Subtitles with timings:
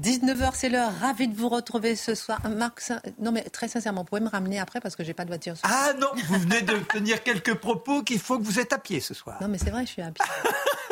[0.00, 0.90] 19h, c'est l'heure.
[1.00, 2.40] Ravi de vous retrouver ce soir.
[2.48, 2.82] Marc,
[3.18, 5.54] non mais très sincèrement, vous pouvez me ramener après parce que j'ai pas de voiture.
[5.56, 5.72] ce soir.
[5.74, 9.00] Ah non, vous venez de tenir quelques propos qu'il faut que vous êtes à pied
[9.00, 9.36] ce soir.
[9.42, 10.24] Non mais c'est vrai, je suis à pied.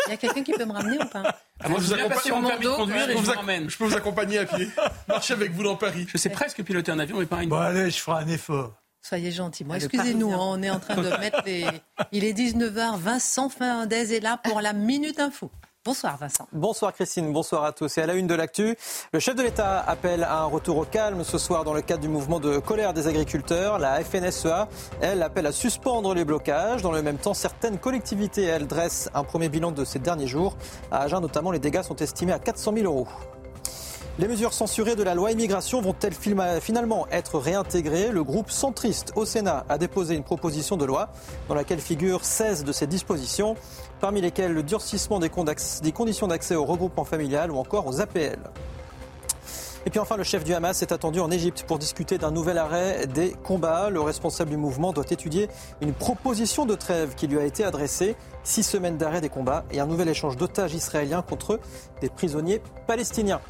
[0.07, 1.23] Il y a quelqu'un qui peut me ramener ou pas?
[1.63, 3.71] Ah, moi, je, vous accompagne- mon permis de conduire et je vous emmène.
[3.71, 4.69] je peux vous accompagner à pied.
[5.09, 6.07] Marcher avec vous dans Paris.
[6.11, 7.49] Je sais presque piloter un avion, mais pas une.
[7.49, 8.73] Bon allez, je ferai un effort.
[9.03, 9.65] Soyez gentils.
[9.65, 11.65] Moi, Ah, excusez-nous, hein, on est en train de mettre les.
[12.13, 12.99] Il est 19h.
[12.99, 15.51] Vincent Fernandez est là pour la Minute Info.
[15.87, 16.47] Bonsoir Vincent.
[16.53, 17.97] Bonsoir Christine, bonsoir à tous.
[17.97, 18.77] Et à la une de l'actu,
[19.15, 22.03] le chef de l'État appelle à un retour au calme ce soir dans le cadre
[22.03, 23.79] du mouvement de colère des agriculteurs.
[23.79, 24.69] La FNSEA,
[25.01, 26.83] elle, appelle à suspendre les blocages.
[26.83, 30.59] Dans le même temps, certaines collectivités, elles, dressent un premier bilan de ces derniers jours.
[30.91, 33.09] À Agen, notamment, les dégâts sont estimés à 400 000 euros.
[34.19, 38.11] Les mesures censurées de la loi immigration vont-elles finalement être réintégrées?
[38.11, 41.09] Le groupe centriste au Sénat a déposé une proposition de loi
[41.49, 43.57] dans laquelle figurent 16 de ces dispositions,
[44.01, 48.39] parmi lesquelles le durcissement des conditions d'accès au regroupement familial ou encore aux APL.
[49.87, 52.59] Et puis enfin, le chef du Hamas est attendu en Égypte pour discuter d'un nouvel
[52.59, 53.89] arrêt des combats.
[53.89, 55.49] Le responsable du mouvement doit étudier
[55.81, 58.15] une proposition de trêve qui lui a été adressée.
[58.45, 61.61] Six semaines d'arrêt des combats et un nouvel échange d'otages israéliens contre
[62.03, 63.41] des prisonniers palestiniens.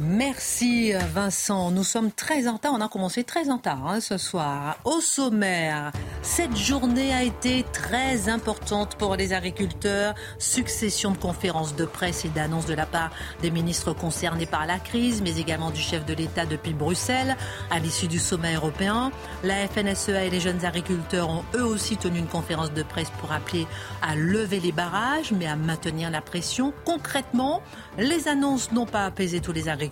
[0.00, 1.72] Merci Vincent.
[1.72, 2.72] Nous sommes très en retard.
[2.72, 4.76] On a commencé très en retard hein, ce soir.
[4.84, 5.90] Au sommaire,
[6.22, 10.14] cette journée a été très importante pour les agriculteurs.
[10.38, 13.10] Succession de conférences de presse et d'annonces de la part
[13.42, 17.36] des ministres concernés par la crise, mais également du chef de l'État depuis Bruxelles.
[17.72, 19.10] À l'issue du sommet européen,
[19.42, 23.32] la FNSEA et les jeunes agriculteurs ont eux aussi tenu une conférence de presse pour
[23.32, 23.66] appeler
[24.02, 26.72] à lever les barrages, mais à maintenir la pression.
[26.84, 27.62] Concrètement,
[27.98, 29.87] les annonces n'ont pas apaisé tous les agriculteurs.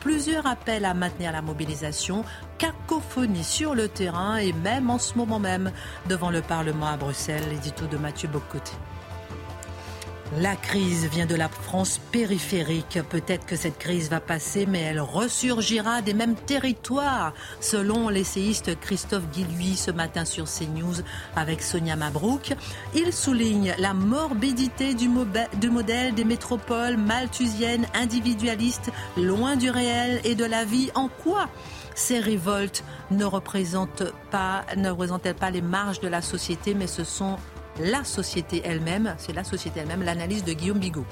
[0.00, 2.24] Plusieurs appels à maintenir la mobilisation,
[2.58, 5.72] cacophonie sur le terrain et même en ce moment même
[6.08, 8.72] devant le Parlement à Bruxelles, l'édito de Mathieu Bocoté.
[10.36, 12.98] La crise vient de la France périphérique.
[13.08, 19.30] Peut-être que cette crise va passer, mais elle ressurgira des mêmes territoires, selon l'essayiste Christophe
[19.30, 21.04] Guilluy ce matin sur CNews
[21.36, 22.52] avec Sonia Mabrouk.
[22.96, 30.44] Il souligne la morbidité du, modèle des métropoles malthusiennes, individualistes, loin du réel et de
[30.44, 30.90] la vie.
[30.96, 31.48] En quoi
[31.94, 37.04] ces révoltes ne représentent pas, ne représentent-elles pas les marges de la société, mais ce
[37.04, 37.36] sont
[37.80, 41.06] la société elle-même, c'est la société elle-même, l'analyse de Guillaume Bigot.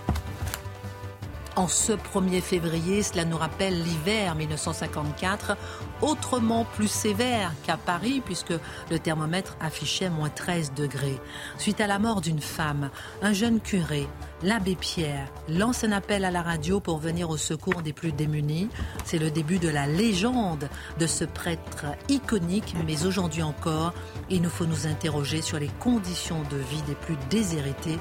[1.54, 5.58] En ce 1er février, cela nous rappelle l'hiver 1954,
[6.00, 8.54] autrement plus sévère qu'à Paris, puisque
[8.90, 11.20] le thermomètre affichait moins 13 degrés.
[11.58, 12.88] Suite à la mort d'une femme,
[13.20, 14.08] un jeune curé,
[14.42, 18.70] l'abbé Pierre, lance un appel à la radio pour venir au secours des plus démunis.
[19.04, 23.92] C'est le début de la légende de ce prêtre iconique, mais aujourd'hui encore,
[24.30, 27.98] il nous faut nous interroger sur les conditions de vie des plus déshérités.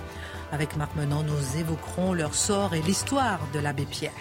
[0.52, 4.12] Avec Marc nous évoquerons leur sort et l'histoire de l'abbé Pierre.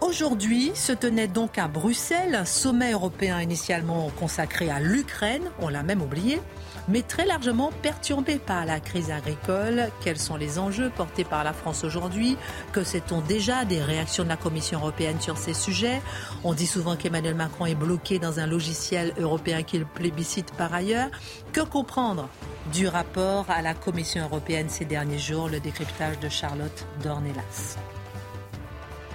[0.00, 5.82] Aujourd'hui se tenait donc à Bruxelles un sommet européen initialement consacré à l'Ukraine, on l'a
[5.82, 6.40] même oublié,
[6.88, 9.90] mais très largement perturbé par la crise agricole.
[10.02, 12.36] Quels sont les enjeux portés par la France aujourd'hui?
[12.72, 16.00] Que sait-on déjà des réactions de la Commission européenne sur ces sujets?
[16.44, 21.10] On dit souvent qu'Emmanuel Macron est bloqué dans un logiciel européen qu'il plébiscite par ailleurs.
[21.52, 22.28] Que comprendre
[22.72, 27.76] du rapport à la Commission européenne ces derniers jours, le décryptage de Charlotte Dornelas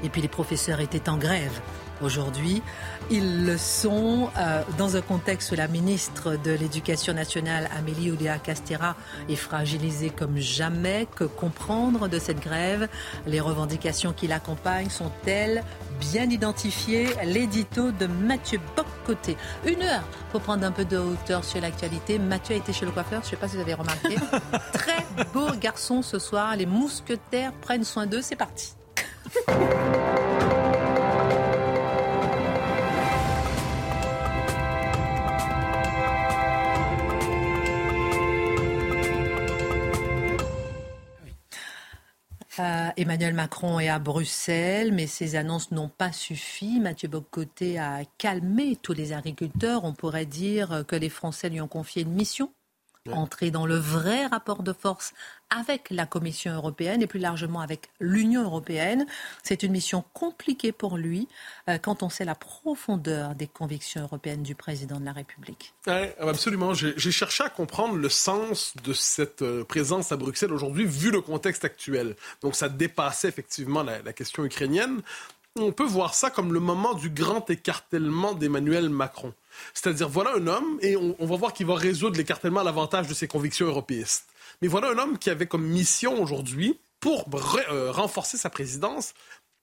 [0.04, 1.60] et puis les professeurs étaient en grève.
[2.02, 2.62] Aujourd'hui,
[3.10, 8.96] ils le sont euh, dans un contexte où la ministre de l'Éducation nationale, Amélie Oudéa-Castera,
[9.30, 11.08] est fragilisée comme jamais.
[11.16, 12.88] Que comprendre de cette grève?
[13.28, 15.64] Les revendications qui l'accompagnent sont-elles
[16.00, 17.08] bien identifiées?
[17.24, 19.38] L'édito de Mathieu Boccoté.
[19.66, 22.20] Une heure pour prendre un peu de hauteur sur l'actualité.
[22.20, 24.16] Mathieu a été chez le coiffeur, je ne sais pas si vous avez remarqué.
[24.74, 26.56] Très beau garçon ce soir.
[26.56, 28.22] Les mousquetaires prennent soin d'eux.
[28.22, 28.74] C'est parti.
[42.60, 46.80] Emmanuel Macron est à Bruxelles, mais ces annonces n'ont pas suffi.
[46.80, 49.84] Mathieu Bocoté a calmé tous les agriculteurs.
[49.84, 52.52] On pourrait dire que les Français lui ont confié une mission
[53.12, 55.14] entrer dans le vrai rapport de force
[55.50, 59.06] avec la Commission européenne et plus largement avec l'Union européenne.
[59.44, 61.28] C'est une mission compliquée pour lui
[61.70, 65.74] euh, quand on sait la profondeur des convictions européennes du président de la République.
[65.88, 66.74] Oui, absolument.
[66.74, 71.22] J'ai cherché à comprendre le sens de cette euh, présence à Bruxelles aujourd'hui vu le
[71.22, 72.16] contexte actuel.
[72.42, 75.02] Donc ça dépassait effectivement la, la question ukrainienne.
[75.58, 79.34] On peut voir ça comme le moment du grand écartèlement d'Emmanuel Macron.
[79.74, 83.14] C'est-à-dire, voilà un homme, et on, va voir qu'il va résoudre l'écartèlement à l'avantage de
[83.14, 84.26] ses convictions européistes.
[84.62, 87.26] Mais voilà un homme qui avait comme mission aujourd'hui, pour
[87.70, 89.14] euh, renforcer sa présidence,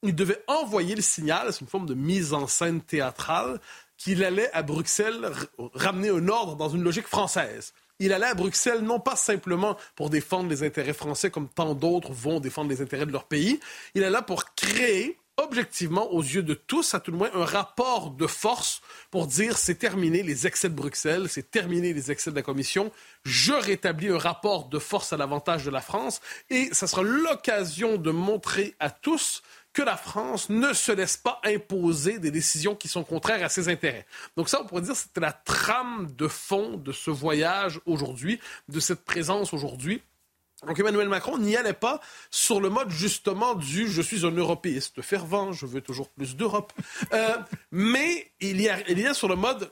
[0.03, 3.61] il devait envoyer le signal, c'est une forme de mise en scène théâtrale,
[3.97, 5.31] qu'il allait à Bruxelles
[5.75, 7.73] ramener un ordre dans une logique française.
[8.01, 12.13] Il allait à Bruxelles non pas simplement pour défendre les intérêts français comme tant d'autres
[12.13, 13.61] vont défendre les intérêts de leur pays,
[13.95, 18.11] il allait pour créer objectivement, aux yeux de tous, à tout le moins, un rapport
[18.11, 22.37] de force pour dire c'est terminé les excès de Bruxelles, c'est terminé les excès de
[22.37, 22.93] la Commission,
[23.25, 26.21] je rétablis un rapport de force à l'avantage de la France
[26.51, 29.43] et ça sera l'occasion de montrer à tous
[29.73, 33.69] que la France ne se laisse pas imposer des décisions qui sont contraires à ses
[33.69, 34.07] intérêts.
[34.37, 38.39] Donc ça, on pourrait dire, c'était la trame de fond de ce voyage aujourd'hui,
[38.69, 40.03] de cette présence aujourd'hui.
[40.67, 42.01] Donc Emmanuel Macron n'y allait pas
[42.31, 46.73] sur le mode justement du je suis un européiste fervent, je veux toujours plus d'Europe.
[47.13, 47.37] Euh,
[47.73, 49.71] mais il y, a, il y a sur le mode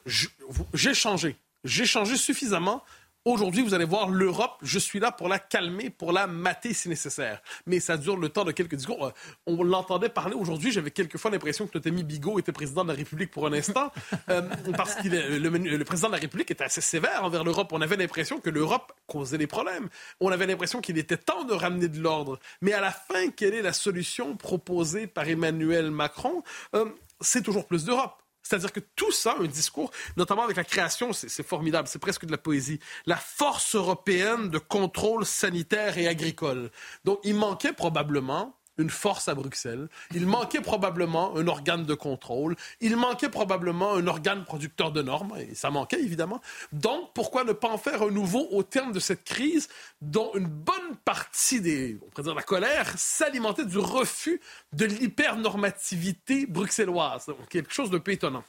[0.75, 1.37] j'ai changé.
[1.65, 2.83] J'ai changé suffisamment
[3.27, 6.89] Aujourd'hui, vous allez voir l'Europe, je suis là pour la calmer, pour la mater si
[6.89, 7.43] nécessaire.
[7.67, 9.09] Mais ça dure le temps de quelques discours.
[9.09, 9.11] Euh,
[9.47, 12.95] on l'entendait parler aujourd'hui, j'avais quelquefois l'impression que notre ami Bigot était président de la
[12.95, 13.93] République pour un instant,
[14.31, 14.41] euh,
[14.75, 17.71] parce que le, le, président de la République était assez sévère envers l'Europe.
[17.75, 19.91] On avait l'impression que l'Europe causait des problèmes.
[20.21, 22.39] On avait l'impression qu'il était temps de ramener de l'ordre.
[22.63, 26.43] Mais à la fin, quelle est la solution proposée par Emmanuel Macron?
[26.75, 26.87] Euh,
[27.21, 28.15] C'est toujours plus d'Europe.
[28.51, 32.33] C'est-à-dire que tout ça, un discours, notamment avec la création, c'est formidable, c'est presque de
[32.33, 32.81] la poésie.
[33.07, 36.73] La force européenne de contrôle sanitaire et agricole.
[37.05, 39.89] Donc, il manquait probablement une force à Bruxelles.
[40.15, 42.57] Il manquait probablement un organe de contrôle.
[42.81, 46.41] Il manquait probablement un organe producteur de normes, et ça manquait évidemment.
[46.73, 49.69] Donc, pourquoi ne pas en faire un nouveau au terme de cette crise
[50.01, 54.41] dont une bonne partie des, on pourrait dire, la colère s'alimentait du refus
[54.73, 57.27] de l'hypernormativité bruxelloise?
[57.49, 58.45] Quelque chose de peu étonnant.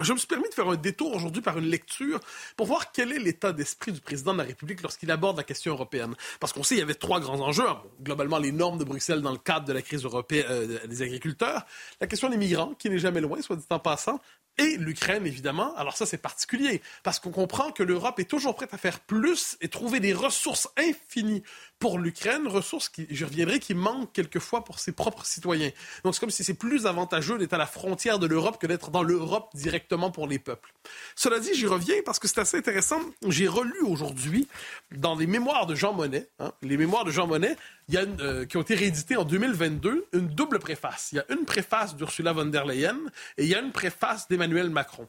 [0.00, 2.20] Je me suis permis de faire un détour aujourd'hui par une lecture
[2.56, 5.72] pour voir quel est l'état d'esprit du président de la République lorsqu'il aborde la question
[5.72, 6.14] européenne.
[6.38, 7.64] Parce qu'on sait qu'il y avait trois grands enjeux.
[8.00, 11.66] Globalement, les normes de Bruxelles dans le cadre de la crise européenne euh, des agriculteurs,
[12.00, 14.20] la question des migrants, qui n'est jamais loin, soit dit en passant,
[14.58, 15.74] et l'Ukraine, évidemment.
[15.76, 19.56] Alors ça, c'est particulier, parce qu'on comprend que l'Europe est toujours prête à faire plus
[19.60, 21.42] et trouver des ressources infinies
[21.78, 25.70] pour l'Ukraine, ressources qui, je reviendrai, qui manquent quelquefois pour ses propres citoyens.
[26.02, 28.90] Donc c'est comme si c'est plus avantageux d'être à la frontière de l'Europe que d'être
[28.90, 30.72] dans l'Europe directement pour les peuples.
[31.14, 33.00] Cela dit, j'y reviens parce que c'est assez intéressant.
[33.28, 34.48] J'ai relu aujourd'hui,
[34.90, 37.56] dans les mémoires de Jean Monnet, hein, les mémoires de Jean Monnet,
[37.94, 41.10] euh, qui ont été réédités en 2022, une double préface.
[41.12, 42.98] Il y a une préface d'Ursula von der Leyen
[43.38, 45.08] et il y a une préface d'Emmanuel Macron.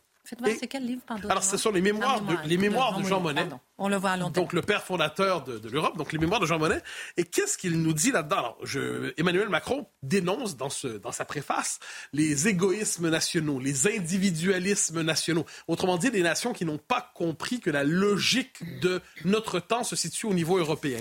[0.60, 3.48] C'est quel livre, pardon Alors, ce sont les mémoires, de, les mémoires de, Jean Monnet.
[3.78, 6.60] On le voit à Donc, le père fondateur de, l'Europe, donc les mémoires de Jean
[6.60, 6.82] Monnet.
[7.18, 8.38] Et qu'est-ce qu'il nous dit là-dedans?
[8.38, 11.80] Alors, je, Emmanuel Macron dénonce dans, ce, dans sa préface
[12.12, 15.46] les égoïsmes nationaux, les individualismes nationaux.
[15.68, 19.96] Autrement dit, des nations qui n'ont pas compris que la logique de notre temps se
[19.96, 21.00] situe au niveau européen.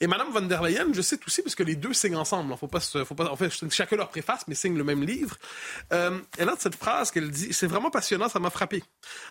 [0.00, 2.54] Et Madame von der Leyen, je sais aussi, parce que les deux signent ensemble.
[2.56, 5.36] Faut pas, faut pas, en fait, chacun leur préface, mais signent le même livre.
[5.92, 8.67] Euh, elle a cette phrase qu'elle dit, c'est vraiment passionnant, ça m'a frappé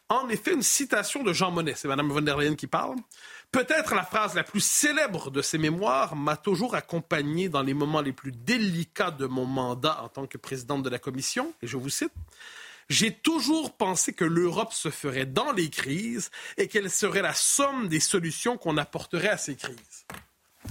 [0.09, 2.95] en effet, une citation de Jean Monnet, c'est Mme von der Leyen qui parle.
[3.51, 8.01] Peut-être la phrase la plus célèbre de ses mémoires m'a toujours accompagné dans les moments
[8.01, 11.77] les plus délicats de mon mandat en tant que présidente de la Commission, et je
[11.77, 12.13] vous cite.
[12.89, 17.89] J'ai toujours pensé que l'Europe se ferait dans les crises et qu'elle serait la somme
[17.89, 20.05] des solutions qu'on apporterait à ces crises.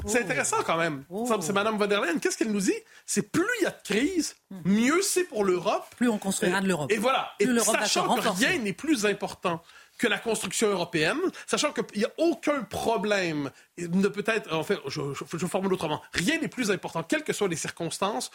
[0.07, 1.05] C'est intéressant quand même.
[1.09, 1.29] Oh.
[1.41, 2.19] C'est Mme von der Leyen.
[2.19, 2.75] Qu'est-ce qu'elle nous dit?
[3.07, 5.87] C'est plus il y a de crise, mieux c'est pour l'Europe.
[5.97, 6.91] Plus on construira de l'Europe.
[6.93, 7.33] Et voilà.
[7.41, 9.63] et sachant que rien n'est plus important
[9.99, 15.01] que la construction européenne, sachant qu'il n'y a aucun problème, ne peut-être, en fait, je,
[15.15, 18.31] je formule autrement, rien n'est plus important, quelles que soient les circonstances,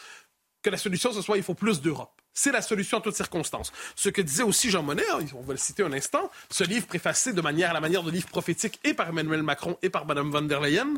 [0.62, 2.12] que la solution, ce soit il faut plus d'Europe.
[2.32, 3.72] C'est la solution en toutes circonstances.
[3.94, 6.86] Ce que disait aussi Jean Monnet, hein, on va le citer un instant, ce livre
[6.86, 10.06] préfacé de manière à la manière de livre prophétique et par Emmanuel Macron et par
[10.06, 10.94] Mme von der Leyen,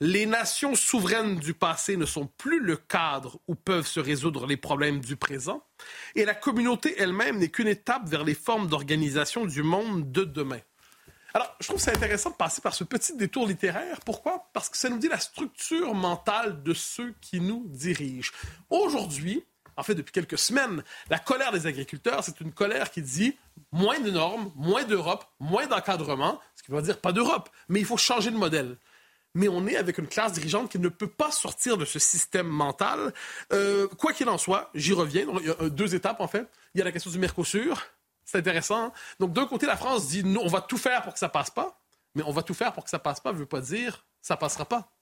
[0.00, 4.56] les nations souveraines du passé ne sont plus le cadre où peuvent se résoudre les
[4.56, 5.62] problèmes du présent,
[6.14, 10.60] et la communauté elle-même n'est qu'une étape vers les formes d'organisation du monde de demain.
[11.34, 14.00] Alors, je trouve ça intéressant de passer par ce petit détour littéraire.
[14.04, 14.48] Pourquoi?
[14.52, 18.32] Parce que ça nous dit la structure mentale de ceux qui nous dirigent.
[18.68, 19.44] Aujourd'hui,
[19.76, 20.82] en fait depuis quelques semaines.
[21.08, 23.36] La colère des agriculteurs, c'est une colère qui dit
[23.72, 27.86] moins de normes, moins d'Europe, moins d'encadrement, ce qui veut dire pas d'Europe, mais il
[27.86, 28.76] faut changer de modèle
[29.34, 32.48] mais on est avec une classe dirigeante qui ne peut pas sortir de ce système
[32.48, 33.12] mental.
[33.52, 35.26] Euh, quoi qu'il en soit, j'y reviens.
[35.40, 36.48] Il y a deux étapes, en fait.
[36.74, 37.82] Il y a la question du Mercosur.
[38.24, 38.92] C'est intéressant.
[39.18, 41.80] Donc, d'un côté, la France dit, on va tout faire pour que ça passe pas,
[42.14, 44.36] mais on va tout faire pour que ça passe pas ne veut pas dire ça
[44.36, 44.92] passera pas.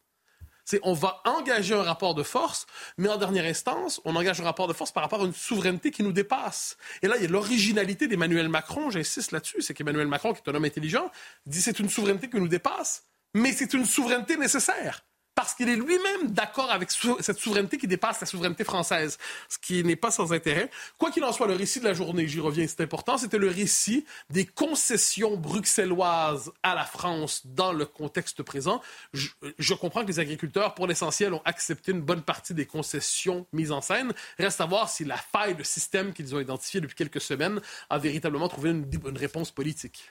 [0.65, 2.67] C'est on va engager un rapport de force,
[2.99, 5.91] mais en dernière instance, on engage un rapport de force par rapport à une souveraineté
[5.91, 6.77] qui nous dépasse.
[7.01, 10.51] Et là, il y a l'originalité d'Emmanuel Macron, j'insiste là-dessus, c'est qu'Emmanuel Macron, qui est
[10.51, 11.11] un homme intelligent,
[11.47, 13.05] dit c'est une souveraineté qui nous dépasse,
[13.35, 15.03] mais c'est une souveraineté nécessaire
[15.39, 19.19] parce qu'il est lui-même d'accord avec cette souveraineté qui dépasse la souveraineté française,
[19.49, 20.69] ce qui n'est pas sans intérêt.
[20.99, 23.49] Quoi qu'il en soit, le récit de la journée, j'y reviens, c'est important, c'était le
[23.49, 28.83] récit des concessions bruxelloises à la France dans le contexte présent.
[29.13, 33.71] Je, comprends que les agriculteurs, pour l'essentiel, ont accepté une bonne partie des concessions mises
[33.71, 34.15] en scène.
[34.41, 37.99] Reste à voir si la faille de système qu'ils ont identifié depuis quelques semaines a
[37.99, 40.11] véritablement trouvé une réponse politique.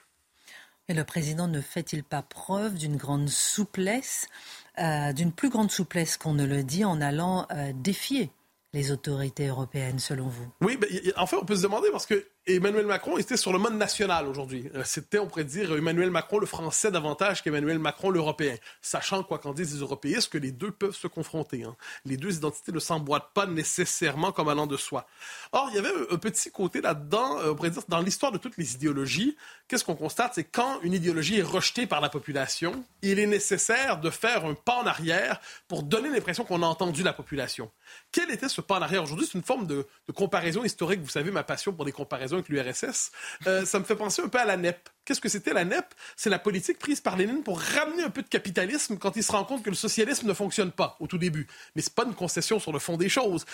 [0.90, 4.28] Et le président ne fait-il pas preuve d'une grande souplesse
[4.80, 8.30] euh, d'une plus grande souplesse qu'on ne le dit en allant euh, défier
[8.74, 10.48] les autorités européennes, selon vous?
[10.62, 10.78] Oui,
[11.16, 14.26] en fait, on peut se demander parce que Emmanuel Macron était sur le mode national
[14.26, 14.72] aujourd'hui.
[14.74, 18.56] Euh, c'était, on pourrait dire, Emmanuel Macron le français davantage qu'Emmanuel Macron l'européen.
[18.82, 21.66] Sachant, quoi qu'en disent les européistes, que les deux peuvent se confronter.
[21.66, 21.76] Hein.
[22.06, 25.08] Les deux identités ne s'emboîtent pas nécessairement comme allant de soi.
[25.52, 28.38] Or, il y avait un petit côté là-dedans, euh, on pourrait dire, dans l'histoire de
[28.38, 29.36] toutes les idéologies,
[29.68, 30.36] qu'est-ce qu'on constate?
[30.36, 34.54] C'est quand une idéologie est rejetée par la population, il est nécessaire de faire un
[34.54, 37.70] pas en arrière pour donner l'impression qu'on a entendu la population.
[38.14, 39.28] Quel était ce pas en arrière aujourd'hui?
[39.30, 41.02] C'est une forme de, de comparaison historique.
[41.02, 43.12] Vous savez, ma passion pour des comparaisons avec l'URSS,
[43.48, 44.90] euh, ça me fait penser un peu à la NEP.
[45.08, 45.86] Qu'est-ce que c'était la NEP?
[46.18, 49.32] C'est la politique prise par Lénine pour ramener un peu de capitalisme quand il se
[49.32, 51.48] rend compte que le socialisme ne fonctionne pas au tout début.
[51.78, 53.46] Mais c'est pas une concession sur le fond des choses.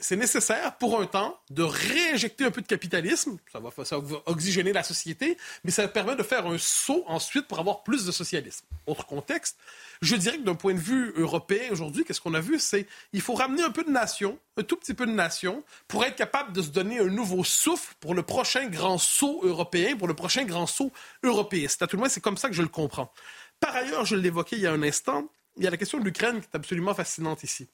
[0.00, 3.36] C'est nécessaire pour un temps de réinjecter un peu de capitalisme.
[3.52, 7.46] Ça va, ça va oxygéner la société, mais ça permet de faire un saut ensuite
[7.46, 8.64] pour avoir plus de socialisme.
[8.86, 9.58] Autre contexte,
[10.00, 13.20] je dirais que d'un point de vue européen aujourd'hui, qu'est-ce qu'on a vu, c'est il
[13.20, 16.54] faut ramener un peu de nation, un tout petit peu de nation, pour être capable
[16.54, 20.44] de se donner un nouveau souffle pour le prochain grand saut européen, pour le prochain
[20.44, 20.85] grand saut
[21.22, 21.82] européiste.
[21.82, 23.12] À tout le moins, c'est comme ça que je le comprends.
[23.60, 26.04] Par ailleurs, je l'évoquais il y a un instant, il y a la question de
[26.04, 27.68] l'Ukraine qui est absolument fascinante ici.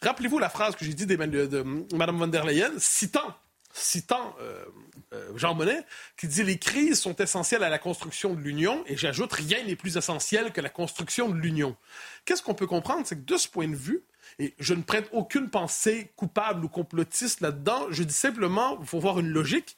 [0.00, 3.34] Rappelez-vous la phrase que j'ai dit de Mme von der Leyen, citant
[3.72, 4.64] citant euh,
[5.12, 5.84] euh, Jean Monnet,
[6.16, 9.76] qui dit les crises sont essentielles à la construction de l'Union, et j'ajoute rien n'est
[9.76, 11.76] plus essentiel que la construction de l'Union.
[12.24, 14.02] Qu'est-ce qu'on peut comprendre, c'est que de ce point de vue,
[14.38, 19.00] et je ne prête aucune pensée coupable ou complotiste là-dedans, je dis simplement, il faut
[19.00, 19.76] voir une logique.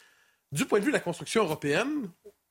[0.52, 2.10] Du point de vue de la construction européenne,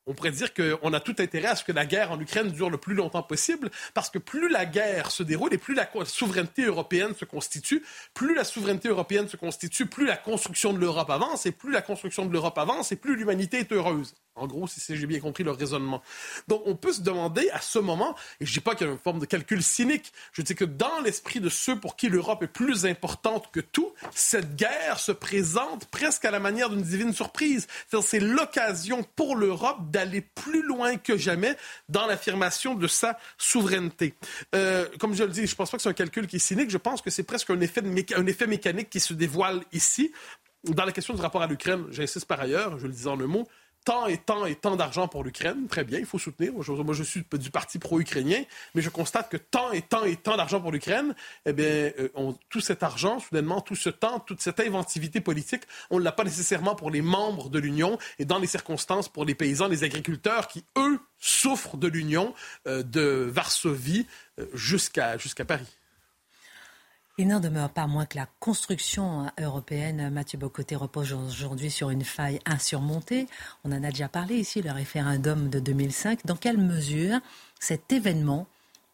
[0.10, 2.72] on pourrait dire qu'on a tout intérêt à ce que la guerre en Ukraine dure
[2.72, 6.64] le plus longtemps possible, parce que plus la guerre se déroule et plus la souveraineté
[6.66, 7.84] européenne se constitue,
[8.16, 11.84] plus la souveraineté européenne se constitue, plus la construction de l'Europe avance, et plus la
[11.84, 14.16] construction de l'Europe avance, et plus l'humanité est heureuse.
[14.40, 16.02] En gros, si j'ai bien compris leur raisonnement.
[16.48, 18.90] Donc, on peut se demander à ce moment, et je ne dis pas qu'il y
[18.90, 22.10] a une forme de calcul cynique, je dis que dans l'esprit de ceux pour qui
[22.10, 26.82] l'Europe est plus importante que tout, cette guerre se présente presque à la manière d'une
[26.82, 27.68] divine surprise.
[28.02, 31.56] C'est l'occasion pour l'Europe d'aller plus loin que jamais
[31.90, 34.14] dans l'affirmation de sa souveraineté.
[34.56, 36.40] Euh, comme je le dis, je ne pense pas que c'est un calcul qui est
[36.40, 37.82] cynique, je pense que c'est presque un effet,
[38.48, 40.12] mécanique qui se dévoile ici.
[40.66, 43.28] Dans la question du rapport à l'Ukraine, j'insiste par ailleurs, je le disais en un
[43.28, 43.48] mot,
[43.86, 46.54] tant et tant et tant d'argent pour l'Ukraine, très bien, il faut soutenir.
[46.54, 48.44] Moi, je suis du parti pro-ukrainien,
[48.76, 52.10] mais je constate que tant et tant et tant d'argent pour l'Ukraine, eh bien, euh,
[52.50, 56.24] tout cet argent, soudainement, tout ce temps, toute cette inventivité politique, on ne l'a pas
[56.24, 60.48] nécessairement pour les membres de l'Union et dans les circonstances pour les paysans, les agriculteurs
[60.48, 62.34] qui, eux, souffrent de l'Union,
[62.68, 64.08] euh, de Varsovie
[64.40, 65.18] euh, jusqu'à
[65.48, 65.79] Paris.
[67.20, 72.06] Il n'en demeure pas moins que la construction européenne, Mathieu Bocoté, repose aujourd'hui sur une
[72.06, 73.28] faille insurmontée.
[73.66, 76.22] On en a déjà parlé ici, le référendum de 2005.
[76.24, 77.20] Dans quelle mesure
[77.60, 78.48] cet événement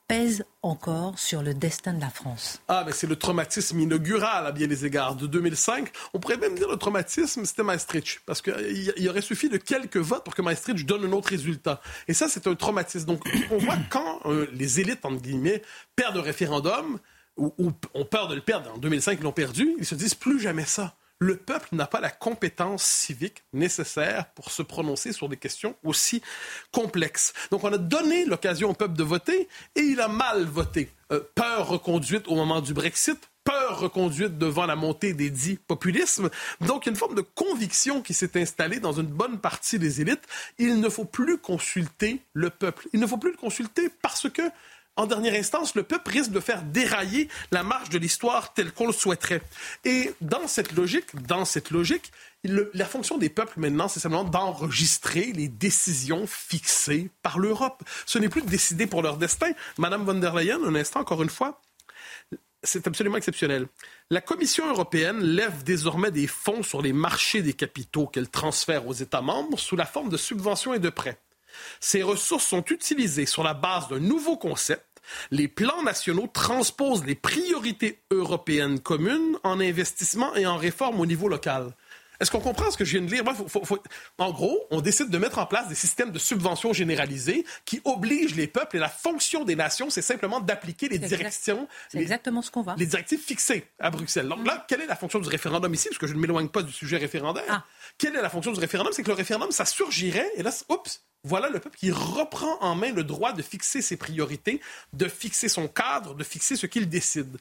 [0.08, 2.64] pèse encore sur le destin de la France?
[2.68, 5.92] Ah, mais c'est le traumatisme inaugural à bien des égards de 2005.
[6.16, 8.22] On pourrait même dire le traumatisme, c'était Maastricht.
[8.26, 11.80] Parce qu'il aurait suffi de quelques votes pour que Maastricht donne un autre résultat.
[12.08, 13.06] Et ça, c'est un traumatisme.
[13.06, 15.62] Donc, on voit quand euh, les élites, entre guillemets,
[15.96, 17.00] perdent un référendum,
[17.38, 17.54] ou,
[17.94, 18.72] ont peur de le perdre.
[18.74, 19.76] En 2005, ils l'ont perdu.
[19.78, 20.96] Ils se disent plus jamais ça.
[21.20, 26.22] Le peuple n'a pas la compétence civique nécessaire pour se prononcer sur des questions aussi
[26.74, 27.34] complexes.
[27.52, 30.90] Donc, on a donné l'occasion au peuple de voter et il a mal voté.
[31.14, 36.30] Euh, peur reconduite au moment du Brexit, peur reconduite devant la montée des dits populismes.
[36.60, 39.80] Donc, il y a une forme de conviction qui s'est installée dans une bonne partie
[39.80, 40.24] des élites.
[40.58, 42.90] Il ne faut plus consulter le peuple.
[42.92, 44.42] Il ne faut plus le consulter parce que
[44.98, 48.88] en dernière instance, le peuple risque de faire dérailler la marche de l'histoire telle qu'on
[48.88, 49.42] le souhaiterait.
[49.84, 52.12] Et dans cette logique, dans cette logique,
[52.44, 57.84] la fonction des peuples maintenant, c'est simplement d'enregistrer les décisions fixées par l'Europe.
[58.06, 59.52] Ce n'est plus de décider pour leur destin.
[59.78, 61.62] Madame von der Leyen, un instant, encore une fois,
[62.64, 63.68] c'est absolument exceptionnel.
[64.10, 68.94] La Commission européenne lève désormais des fonds sur les marchés des capitaux qu'elle transfère aux
[68.94, 71.20] États membres sous la forme de subventions et de prêts.
[71.80, 74.85] Ces ressources sont utilisées sur la base d'un nouveau concept.
[75.32, 81.28] Les plans nationaux transposent les priorités européennes communes en investissement et en réforme au niveau
[81.28, 81.74] local.
[82.20, 83.24] Est-ce qu'on comprend ce que je viens de lire?
[84.18, 88.36] En gros, on décide de mettre en place des systèmes de subventions généralisés qui obligent
[88.36, 91.68] les peuples et la fonction des nations, c'est simplement d'appliquer les directions.
[91.90, 92.76] C'est exactement ce qu'on va.
[92.78, 94.28] Les directives fixées à Bruxelles.
[94.28, 95.90] Donc là, quelle est la fonction du référendum ici?
[95.90, 97.44] Parce que je ne m'éloigne pas du sujet référendaire.
[97.50, 97.64] Ah.
[97.98, 98.94] Quelle est la fonction du référendum?
[98.94, 102.76] C'est que le référendum, ça surgirait et là, oups, voilà le peuple qui reprend en
[102.76, 104.62] main le droit de fixer ses priorités,
[104.94, 107.38] de fixer son cadre, de fixer ce qu'il décide.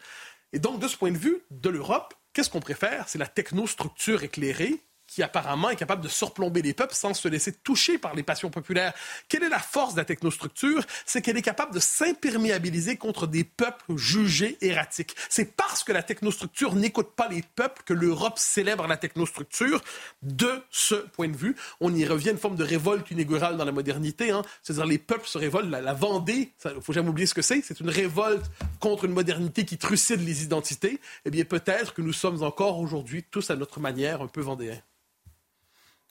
[0.52, 3.08] Et donc, de ce point de vue, de l'Europe, Qu'est-ce qu'on préfère?
[3.08, 4.82] C'est la technostructure éclairée
[5.14, 8.50] qui apparemment est capable de surplomber les peuples sans se laisser toucher par les passions
[8.50, 8.92] populaires.
[9.28, 10.84] Quelle est la force de la technostructure?
[11.06, 15.14] C'est qu'elle est capable de s'imperméabiliser contre des peuples jugés erratiques.
[15.28, 19.80] C'est parce que la technostructure n'écoute pas les peuples que l'Europe célèbre la technostructure.
[20.22, 23.70] De ce point de vue, on y revient une forme de révolte inaugurale dans la
[23.70, 24.32] modernité.
[24.32, 24.42] Hein.
[24.64, 25.70] C'est-à-dire les peuples se révoltent.
[25.70, 27.60] La, Vendée, il faut jamais oublier ce que c'est.
[27.60, 30.98] C'est une révolte contre une modernité qui trucide les identités.
[31.24, 34.82] Eh bien, peut-être que nous sommes encore aujourd'hui tous à notre manière un peu vendéens.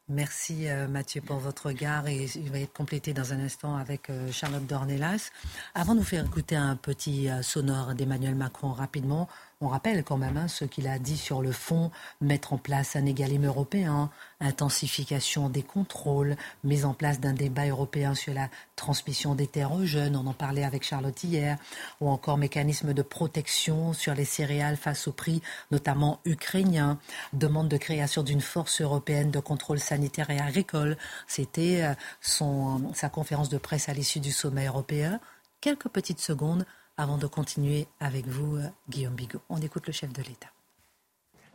[0.10, 4.10] Merci euh, Mathieu pour votre regard et il va être complété dans un instant avec
[4.10, 5.32] euh, Charlotte Dornelas.
[5.76, 9.30] Avant de nous faire écouter un petit euh, sonore d'Emmanuel Macron rapidement,
[9.63, 11.89] on rappelle quand même hein, ce qu'il a dit sur le fond,
[12.20, 14.10] mettre en place un égalime européen,
[14.41, 19.86] intensification des contrôles, mise en place d'un débat européen sur la transmission des terres aux
[19.86, 21.58] jeunes, on en parlait avec Charlotte hier,
[22.01, 25.41] ou encore mécanisme de protection sur les céréales face au prix,
[25.72, 27.00] notamment ukrainien,
[27.32, 30.98] demande de création d'une force européenne de contrôle sanitaire et agricole.
[31.27, 35.20] C'était euh, sa conférence de presse à l'issue du sommet européen.
[35.62, 36.65] Quelques petites secondes
[36.98, 39.42] avant de continuer avec vous, euh, Guillaume Bigot.
[39.50, 40.50] On écoute le chef de l'État.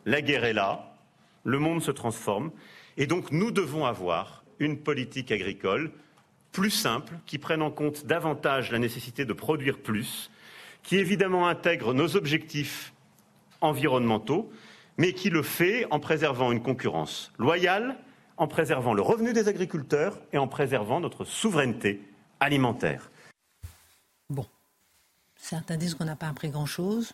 [0.05, 0.95] La guerre est là,
[1.45, 2.51] le monde se transforme,
[2.97, 5.93] et donc nous devons avoir une politique agricole
[6.53, 10.31] plus simple, qui prenne en compte davantage la nécessité de produire plus,
[10.83, 12.93] qui évidemment intègre nos objectifs
[13.61, 14.51] environnementaux,
[14.97, 17.97] mais qui le fait en préservant une concurrence loyale,
[18.37, 22.01] en préservant le revenu des agriculteurs et en préservant notre souveraineté
[22.41, 23.11] alimentaire.
[24.31, 24.47] Bon,
[25.39, 27.13] Certains disent qu'on n'a pas appris grand-chose.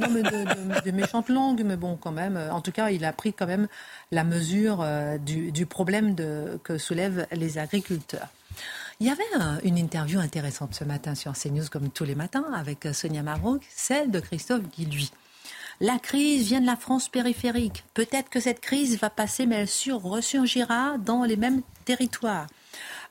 [0.00, 2.36] non, mais de, méchantes langues, mais bon, quand même.
[2.52, 3.66] En tout cas, il a pris quand même
[4.12, 6.14] la mesure euh, du, problème
[6.62, 8.28] que soulèvent les agriculteurs.
[9.00, 9.24] Il y avait
[9.64, 13.62] une interview intéressante ce matin sur CNews, comme tous les matins, avec euh, Sonia Mabrouk,
[13.70, 15.10] celle de Christophe Guilluy.
[15.80, 17.84] La crise vient de la France périphérique.
[17.94, 22.48] Peut-être que cette crise va passer, mais elle ressurgira dans les mêmes territoires.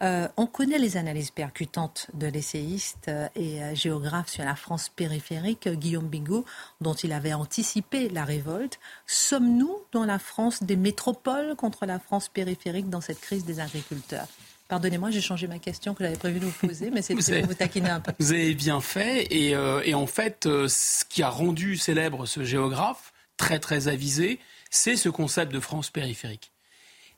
[0.02, 4.89] Euh, on connaît les analyses percutantes de l'essayiste euh, et euh, géographe sur la France
[4.89, 6.46] périphérique, Guillaume Bigot,
[6.82, 8.80] dont il avait anticipé la révolte.
[9.08, 14.28] Sommes-nous dans la France des métropoles contre la France périphérique dans cette crise des agriculteurs?
[14.67, 17.54] Pardonnez-moi, j'ai changé ma question que j'avais prévu de vous poser, mais c'est pour vous
[17.54, 18.12] taquiner un peu.
[18.20, 19.24] Vous avez bien fait.
[19.32, 24.39] Et, et en fait, ce qui a rendu célèbre ce géographe, très très avisé,
[24.70, 26.52] c'est ce concept de France périphérique.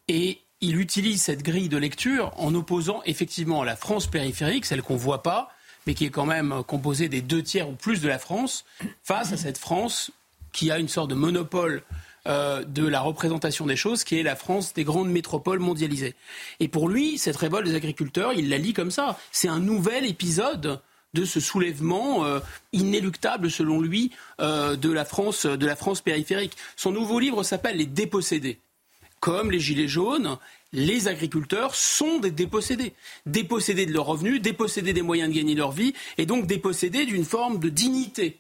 [0.08, 4.96] Et il utilise cette grille de lecture en opposant effectivement la France périphérique, celle qu'on
[4.96, 5.50] ne voit pas,
[5.88, 8.66] mais qui est quand même composée des deux tiers ou plus de la France,
[9.04, 10.12] face à cette France
[10.52, 11.84] qui a une sorte de monopole
[12.28, 16.16] euh, de la représentation des choses, qui est la France des grandes métropoles mondialisées.
[16.60, 19.18] Et pour lui, cette révolte des agriculteurs, il la lit comme ça.
[19.32, 20.82] C'est un nouvel épisode
[21.14, 22.40] de ce soulèvement euh,
[22.74, 26.58] inéluctable, selon lui, euh, de, la France, de la France périphérique.
[26.76, 28.60] Son nouveau livre s'appelle Les dépossédés
[29.20, 30.38] comme les Gilets jaunes,
[30.74, 32.94] les agriculteurs sont des dépossédés.
[33.26, 37.26] Dépossédés de leurs revenus, dépossédés des moyens de gagner leur vie, et donc dépossédés d'une
[37.26, 38.38] forme de dignité.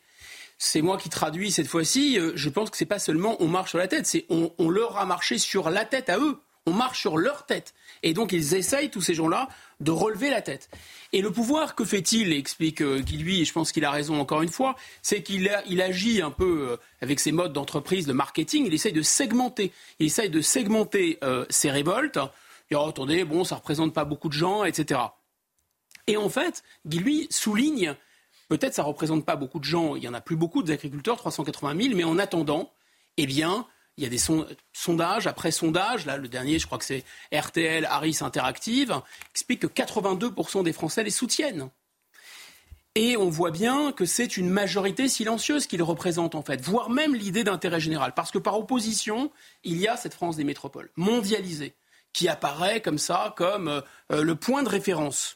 [0.57, 2.19] C'est moi qui traduis cette fois-ci.
[2.19, 4.69] Euh, je pense que c'est pas seulement on marche sur la tête, c'est on, on
[4.69, 6.37] leur a marché sur la tête à eux.
[6.65, 7.73] On marche sur leur tête.
[8.03, 10.69] Et donc ils essayent, tous ces gens-là, de relever la tête.
[11.13, 14.19] Et le pouvoir, que fait-il explique euh, Guy lui, et je pense qu'il a raison
[14.19, 18.13] encore une fois, c'est qu'il il agit un peu euh, avec ses modes d'entreprise, le
[18.13, 19.71] marketing, il essaye de segmenter.
[19.99, 22.17] Il essaye de segmenter euh, ses révoltes.
[22.69, 24.99] Il dit, oh, attendez, bon, ça représente pas beaucoup de gens, etc.
[26.07, 27.95] Et en fait, Guy lui souligne,
[28.49, 31.81] peut-être ça représente pas beaucoup de gens, il y en a plus beaucoup d'agriculteurs, 380
[31.81, 32.71] 000, mais en attendant,
[33.17, 33.65] eh bien,
[33.99, 36.05] il y a des sondages après sondages.
[36.05, 41.03] Là, le dernier, je crois que c'est RTL, Harris Interactive, explique que 82% des Français
[41.03, 41.69] les soutiennent.
[42.95, 47.13] Et on voit bien que c'est une majorité silencieuse qu'il représente en fait, voire même
[47.13, 48.13] l'idée d'intérêt général.
[48.13, 49.31] Parce que par opposition,
[49.65, 51.75] il y a cette France des métropoles, mondialisée,
[52.13, 53.81] qui apparaît comme ça, comme euh,
[54.13, 55.35] euh, le point de référence.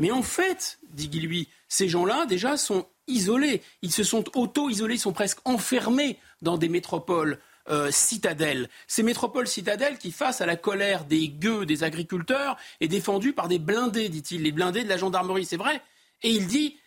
[0.00, 3.62] Mais en fait, dit Guy ces gens-là déjà sont isolés.
[3.80, 8.68] Ils se sont auto-isolés, ils sont presque enfermés dans des métropoles euh, citadelles.
[8.86, 13.48] Ces métropoles citadelles qui, face à la colère des gueux des agriculteurs, est défendue par
[13.48, 15.82] des blindés, dit-il, les blindés de la gendarmerie, c'est vrai.
[16.22, 16.78] Et il dit,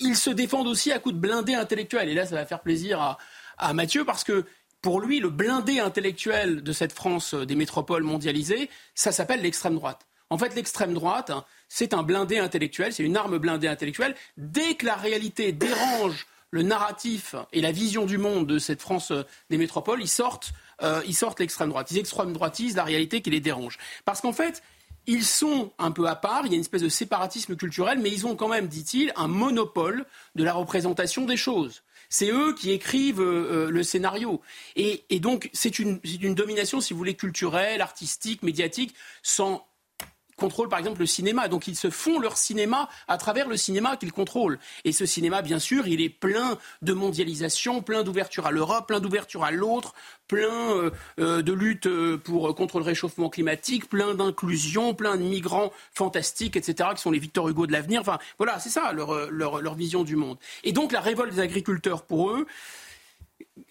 [0.00, 2.08] ils se défendent aussi à coups de blindés intellectuels.
[2.08, 3.18] Et là, ça va faire plaisir à,
[3.58, 4.44] à Mathieu parce que
[4.82, 9.74] pour lui, le blindé intellectuel de cette France euh, des métropoles mondialisées, ça s'appelle l'extrême
[9.74, 10.06] droite.
[10.30, 14.14] En fait, l'extrême droite, hein, c'est un blindé intellectuel, c'est une arme blindée intellectuelle.
[14.36, 19.10] Dès que la réalité dérange le narratif et la vision du monde de cette France
[19.10, 21.90] euh, des métropoles, ils sortent, euh, ils sortent l'extrême droite.
[21.90, 23.78] Ils extrême droitisent la réalité qui les dérange.
[24.04, 24.62] Parce qu'en fait,
[25.06, 28.10] ils sont un peu à part, il y a une espèce de séparatisme culturel, mais
[28.10, 30.04] ils ont quand même, dit-il, un monopole
[30.34, 31.82] de la représentation des choses.
[32.08, 34.40] C'est eux qui écrivent euh, le scénario.
[34.76, 39.66] Et, donc, c'est une, une, domination, si vous voulez, culturelle, artistique, médiatique, sans
[40.36, 41.48] contrôlent par exemple le cinéma.
[41.48, 44.58] Donc ils se font leur cinéma à travers le cinéma qu'ils contrôlent.
[44.84, 49.00] Et ce cinéma, bien sûr, il est plein de mondialisation, plein d'ouverture à l'Europe, plein
[49.00, 49.94] d'ouverture à l'autre,
[50.28, 55.22] plein euh, euh, de lutte euh, pour, contre le réchauffement climatique, plein d'inclusion, plein de
[55.22, 58.00] migrants fantastiques, etc., qui sont les Victor Hugo de l'avenir.
[58.00, 60.38] Enfin, voilà, c'est ça leur, leur, leur vision du monde.
[60.64, 62.46] Et donc la révolte des agriculteurs, pour eux,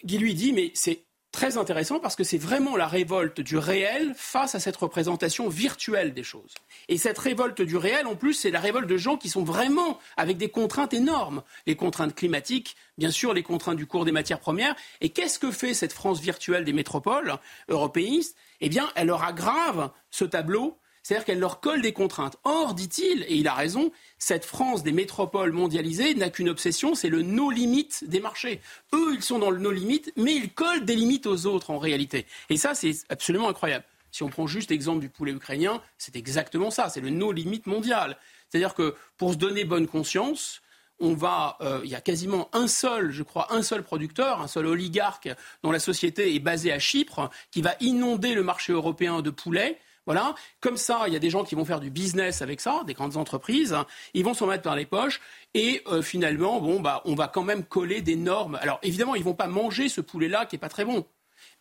[0.03, 1.03] Guy lui dit, mais c'est
[1.35, 6.13] très intéressant parce que c'est vraiment la révolte du réel face à cette représentation virtuelle
[6.13, 6.53] des choses.
[6.87, 9.99] Et cette révolte du réel, en plus, c'est la révolte de gens qui sont vraiment
[10.15, 11.43] avec des contraintes énormes.
[11.67, 14.77] Les contraintes climatiques, bien sûr, les contraintes du cours des matières premières.
[15.01, 17.35] Et qu'est-ce que fait cette France virtuelle des métropoles
[17.67, 18.37] européistes?
[18.61, 22.35] Eh bien, elle leur aggrave ce tableau c'est-à-dire qu'elle leur colle des contraintes.
[22.45, 27.09] Or, dit-il, et il a raison, cette France des métropoles mondialisées n'a qu'une obsession, c'est
[27.09, 28.59] le no limit des marchés.
[28.91, 31.77] Eux, ils sont dans le no limit, mais ils collent des limites aux autres en
[31.77, 32.25] réalité.
[32.49, 33.85] Et ça, c'est absolument incroyable.
[34.09, 37.61] Si on prend juste l'exemple du poulet ukrainien, c'est exactement ça, c'est le no limit
[37.67, 38.17] mondial.
[38.49, 40.63] C'est-à-dire que pour se donner bonne conscience,
[40.99, 44.47] on va, euh, il y a quasiment un seul, je crois, un seul producteur, un
[44.47, 45.29] seul oligarque
[45.61, 49.77] dont la société est basée à Chypre, qui va inonder le marché européen de poulet
[50.05, 50.35] voilà.
[50.61, 52.93] Comme ça, il y a des gens qui vont faire du business avec ça, des
[52.93, 53.75] grandes entreprises.
[54.13, 55.21] Ils vont s'en mettre dans les poches.
[55.53, 58.57] Et euh, finalement, bon, bah, on va quand même coller des normes.
[58.61, 61.05] Alors évidemment, ils ne vont pas manger ce poulet-là qui n'est pas très bon.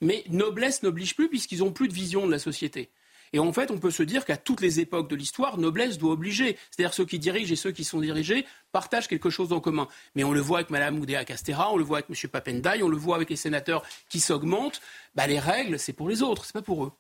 [0.01, 2.91] Mais noblesse n'oblige plus puisqu'ils n'ont plus de vision de la société.
[3.33, 6.13] Et en fait, on peut se dire qu'à toutes les époques de l'histoire, noblesse doit
[6.13, 6.57] obliger.
[6.71, 9.89] C'est-à-dire ceux qui dirigent et ceux qui sont dirigés partagent quelque chose en commun.
[10.15, 12.31] Mais on le voit avec Mme Oudéa Castera, on le voit avec M.
[12.31, 14.81] Papendai, on le voit avec les sénateurs qui s'augmentent.
[15.17, 16.93] Bah, les règles, c'est pour les autres, c'est pas pour eux.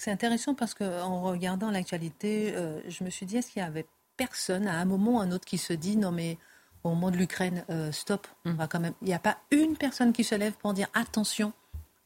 [0.00, 3.84] C'est intéressant parce qu'en regardant l'actualité, euh, je me suis dit, est-ce qu'il y avait
[4.16, 6.38] personne à un moment ou à un autre qui se dit, non mais
[6.84, 8.94] au moment de l'Ukraine, euh, stop, on va quand même.
[9.02, 11.52] Il n'y a pas une personne qui se lève pour dire attention,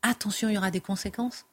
[0.02, 1.46] attention, il y aura des conséquences.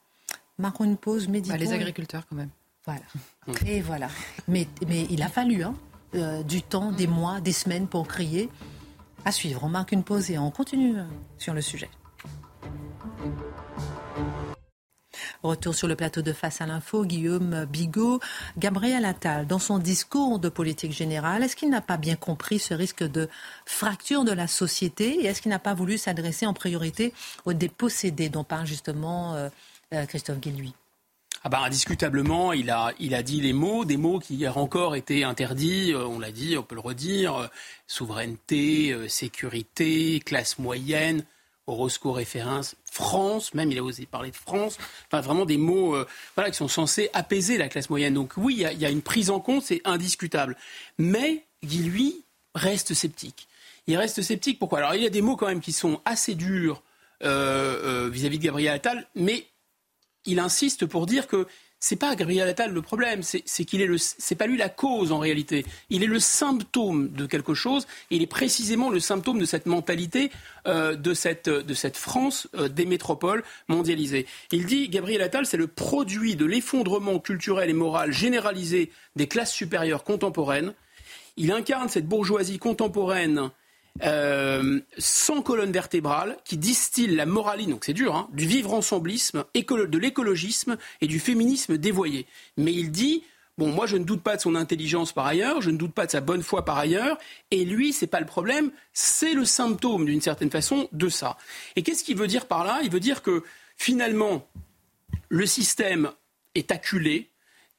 [0.57, 1.53] Marquons une pause, méditons.
[1.53, 2.49] Bah, les agriculteurs quand même.
[2.85, 3.03] Voilà.
[3.67, 4.09] Et voilà.
[4.47, 5.75] Mais, mais il a fallu hein,
[6.15, 8.49] euh, du temps, des mois, des semaines pour crier.
[9.25, 10.95] À suivre, on marque une pause et on continue
[11.37, 11.91] sur le sujet.
[15.43, 18.19] Retour sur le plateau de Face à l'info, Guillaume Bigot.
[18.59, 22.75] Gabriel Attal, dans son discours de politique générale, est-ce qu'il n'a pas bien compris ce
[22.75, 23.27] risque de
[23.65, 27.11] fracture de la société et est-ce qu'il n'a pas voulu s'adresser en priorité
[27.45, 29.49] aux dépossédés dont parle justement euh,
[29.93, 30.73] euh, Christophe Guilluy
[31.43, 34.95] ah bah, indiscutablement, il a, il a dit les mots, des mots qui hier encore
[34.95, 37.49] étaient interdits, euh, on l'a dit, on peut le redire,
[37.87, 41.25] souveraineté, sécurité, classe moyenne,
[41.67, 46.07] Orosco référence, France, même il a osé parler de France, enfin vraiment des mots euh,
[46.35, 48.13] voilà, qui sont censés apaiser la classe moyenne.
[48.13, 50.57] Donc oui, il y, a, une prise en compte, c'est indiscutable.
[50.97, 52.23] Mais Guy, lui,
[52.55, 53.47] reste sceptique.
[53.87, 54.79] Il reste sceptique, pourquoi?
[54.79, 56.81] Alors il y a des mots quand même qui sont assez durs
[57.23, 59.47] euh, euh, vis-à-vis de Gabriel Attal, mais
[60.25, 61.47] il insiste pour dire que
[61.83, 65.11] c'est pas Gabriel Attal le problème, c'est qu'il est le, c'est pas lui la cause
[65.11, 65.65] en réalité.
[65.89, 67.87] Il est le symptôme de quelque chose.
[68.11, 70.31] il est précisément le symptôme de cette mentalité
[70.67, 74.27] euh, de cette de cette France euh, des métropoles mondialisées.
[74.51, 79.51] Il dit Gabriel Attal, c'est le produit de l'effondrement culturel et moral généralisé des classes
[79.51, 80.75] supérieures contemporaines.
[81.35, 83.49] Il incarne cette bourgeoisie contemporaine
[84.03, 89.43] euh, sans colonne vertébrale, qui distille la moralité, donc c'est dur, hein, du vivre ensemblisme,
[89.53, 92.25] de l'écologisme et du féminisme dévoyé.
[92.57, 93.23] Mais il dit
[93.57, 96.05] Bon, moi, je ne doute pas de son intelligence par ailleurs, je ne doute pas
[96.05, 97.17] de sa bonne foi par ailleurs,
[97.51, 101.37] et lui, c'est pas le problème, c'est le symptôme, d'une certaine façon, de ça.
[101.75, 102.79] Et qu'est-ce qu'il veut dire par là?
[102.83, 103.43] Il veut dire que,
[103.77, 104.47] finalement,
[105.29, 106.11] le système
[106.55, 107.29] est acculé,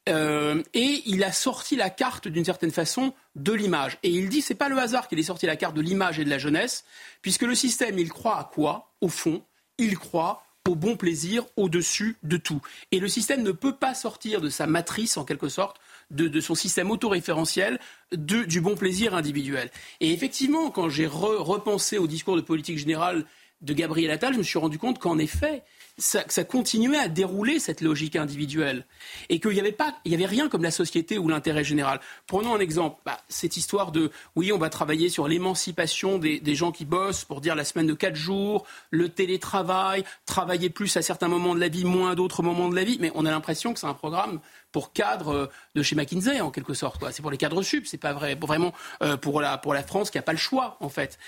[0.08, 3.98] Euh, et il a sorti la carte d'une certaine façon de l'image.
[4.02, 6.24] Et il dit c'est pas le hasard qu'il ait sorti la carte de l'image et
[6.24, 6.84] de la jeunesse,
[7.22, 8.92] puisque le système, il croit à quoi?
[9.00, 9.42] Au fond,
[9.78, 12.60] il croit au bon plaisir au-dessus de tout.
[12.92, 16.54] Et le système ne peut pas sortir de sa matrice, en quelque sorte, de, son
[16.54, 17.80] système autoréférentiel
[18.12, 19.70] du bon plaisir individuel.
[20.00, 23.24] Et effectivement, quand j'ai repensé au discours de politique générale
[23.60, 25.62] de Gabriel Attal, je me suis rendu compte qu'en effet,
[25.98, 28.86] ça, ça, continuait à dérouler cette logique individuelle.
[29.28, 32.00] Et qu'il n'y avait pas, il avait rien comme la société ou l'intérêt général.
[32.26, 36.54] Prenons un exemple, bah, cette histoire de, oui, on va travailler sur l'émancipation des, des,
[36.54, 41.02] gens qui bossent pour dire la semaine de quatre jours, le télétravail, travailler plus à
[41.02, 43.30] certains moments de la vie, moins à d'autres moments de la vie, mais on a
[43.30, 44.40] l'impression que c'est un programme
[44.72, 47.04] pour cadre euh, de chez McKinsey en quelque sorte.
[47.12, 50.10] C'est pour les cadres sup, c'est pas vrai, vraiment euh, pour la, pour la France
[50.10, 51.18] qui n'a pas le choix en fait.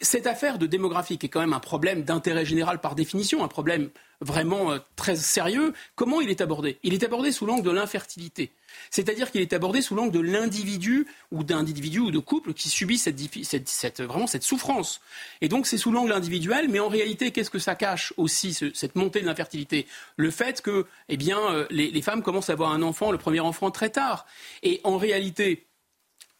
[0.00, 3.48] Cette affaire de démographie qui est quand même un problème d'intérêt général par définition, un
[3.48, 6.78] problème vraiment euh, très sérieux, comment il est abordé?
[6.82, 8.52] Il est abordé sous l'angle de l'infertilité.
[8.90, 12.98] C'est-à-dire qu'il est abordé sous l'angle de l'individu ou d'individu ou de couple qui subit
[12.98, 15.00] cette, vraiment cette souffrance.
[15.40, 18.96] Et donc c'est sous l'angle individuel, mais en réalité, qu'est-ce que ça cache aussi, cette
[18.96, 19.86] montée de l'infertilité?
[20.16, 23.18] Le fait que eh bien, euh, les, les femmes commencent à avoir un enfant, le
[23.18, 24.26] premier enfant très tard.
[24.62, 25.66] Et en réalité,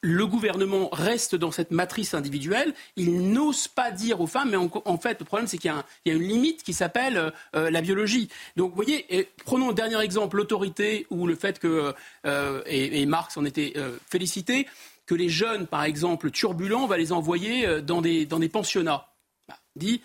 [0.03, 2.75] le gouvernement reste dans cette matrice individuelle.
[2.97, 5.73] Il n'ose pas dire aux femmes, mais en, fait, le problème, c'est qu'il
[6.07, 8.29] y, a une limite qui s'appelle euh, euh, la biologie.
[8.57, 11.95] Donc, vous voyez, prenons un dernier exemple, l'autorité ou le fait que,
[12.27, 13.75] euh, et, Marx en était
[14.09, 14.67] félicité,
[15.07, 19.09] que les jeunes, par exemple, turbulents, va les envoyer dans des, dans des pensionnats.
[19.49, 20.03] Bah, dit,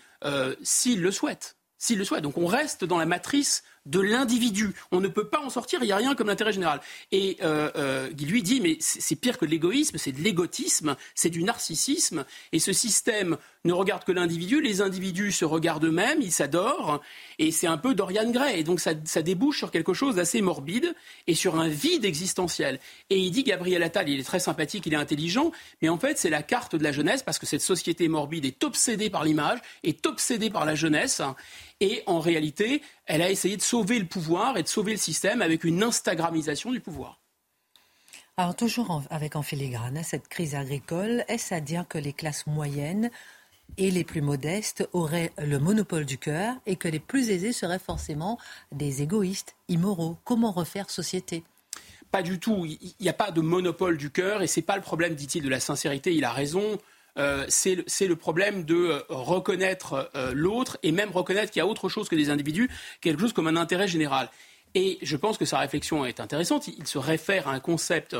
[0.62, 1.56] s'ils le souhaitent.
[1.78, 2.22] S'ils le souhaitent.
[2.22, 4.74] Donc, on reste dans la matrice de l'individu.
[4.92, 6.80] On ne peut pas en sortir, il n'y a rien comme l'intérêt général.
[7.12, 11.42] Et euh, euh, lui dit, mais c'est pire que l'égoïsme, c'est de l'égotisme, c'est du
[11.42, 12.24] narcissisme.
[12.52, 17.00] Et ce système ne regarde que l'individu, les individus se regardent eux-mêmes, ils s'adorent,
[17.38, 18.60] et c'est un peu Dorian Gray.
[18.60, 20.94] Et donc ça, débouche sur quelque chose d'assez morbide
[21.26, 22.78] et sur un vide existentiel.
[23.10, 26.18] Et il dit, Gabriel Attal, il est très sympathique, il est intelligent, mais en fait
[26.18, 29.58] c'est la carte de la jeunesse, parce que cette société morbide est obsédée par l'image,
[29.82, 31.22] est obsédée par la jeunesse,
[31.80, 35.42] et en réalité, elle a essayé de sauver le pouvoir et de sauver le système
[35.42, 37.20] avec une Instagramisation du pouvoir.
[38.38, 43.10] Alors toujours avec en filigrane, cette crise agricole, est-ce à dire que les classes moyennes
[43.78, 47.78] et les plus modestes auraient le monopole du cœur et que les plus aisés seraient
[47.78, 48.38] forcément
[48.72, 50.18] des égoïstes, immoraux?
[50.24, 51.44] Comment refaire société?
[52.10, 52.66] Pas du tout.
[52.66, 55.42] Il n'y a pas de monopole du cœur et ce n'est pas le problème, dit-il,
[55.42, 56.14] de la sincérité.
[56.14, 56.78] Il a raison.
[57.18, 61.66] Euh, c'est le problème de euh, reconnaître euh, l'autre et même reconnaître qu'il y a
[61.66, 62.68] autre chose que des individus,
[63.00, 64.30] quelque chose comme un intérêt général.
[64.74, 66.68] Et je pense que sa réflexion est intéressante.
[66.68, 68.16] Il, se réfère à un concept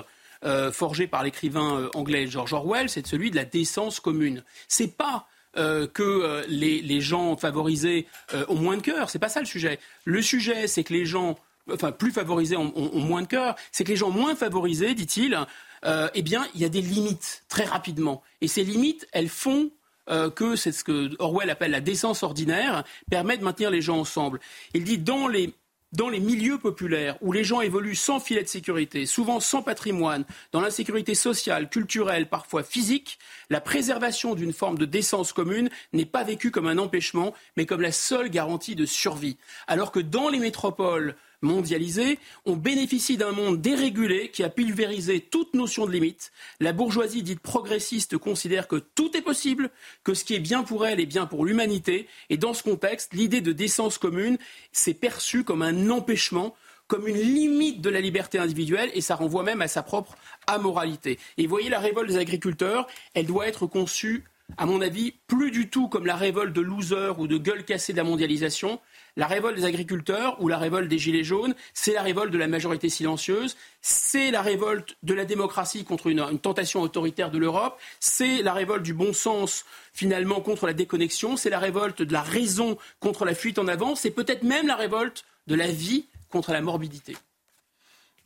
[0.73, 4.43] forgé par l'écrivain anglais George Orwell, c'est celui de la décence commune.
[4.69, 8.07] C'est pas que les, gens favorisés
[8.49, 9.11] ont moins de cœur.
[9.11, 9.79] C'est pas ça le sujet.
[10.05, 11.37] Le sujet, c'est que les gens,
[11.71, 13.57] enfin plus favorisés ont moins de cœur.
[13.71, 15.39] C'est que les gens moins favorisés, dit-il,
[15.85, 18.23] euh, eh bien, il y a des limites très rapidement.
[18.41, 19.71] Et ces limites, elles font
[20.09, 23.99] euh, que c'est ce que Orwell appelle la décence ordinaire, permet de maintenir les gens
[23.99, 24.41] ensemble.
[24.75, 25.53] Il dit dans les
[25.93, 30.25] dans les milieux populaires où les gens évoluent sans filet de sécurité, souvent sans patrimoine,
[30.53, 33.19] dans l'insécurité sociale, culturelle, parfois physique,
[33.51, 37.81] la préservation d'une forme de décence commune n'est pas vécue comme un empêchement, mais comme
[37.81, 39.39] la seule garantie de survie.
[39.67, 45.55] Alors que dans les métropoles mondialisée, on bénéficie d'un monde dérégulé qui a pulvérisé toute
[45.55, 46.33] notion de limite.
[46.61, 49.71] La bourgeoisie dite progressiste considère que tout est possible,
[50.05, 52.07] que ce qui est bien pour elle est bien pour l'humanité.
[52.31, 54.39] Et dans ce contexte, l'idée de décence commune
[54.73, 56.55] s'est perçue comme un empêchement
[56.89, 61.19] comme une limite de la liberté individuelle et ça renvoie même à sa propre amoralité.
[61.37, 64.25] Et vous voyez, la révolte des agriculteurs, elle doit être conçue,
[64.57, 67.93] à mon avis, plus du tout comme la révolte de losers ou de gueule cassée
[67.93, 68.81] de la mondialisation,
[69.17, 72.49] la révolte des agriculteurs ou la révolte des Gilets jaunes, c'est la révolte de la
[72.49, 78.43] majorité silencieuse, c'est la révolte de la démocratie contre une, tentation autoritaire de l'Europe, c'est
[78.43, 82.77] la révolte du bon sens finalement contre la déconnexion, c'est la révolte de la raison
[83.01, 86.61] contre la fuite en avant, c'est peut-être même la révolte de la vie contre la
[86.61, 87.17] morbidité.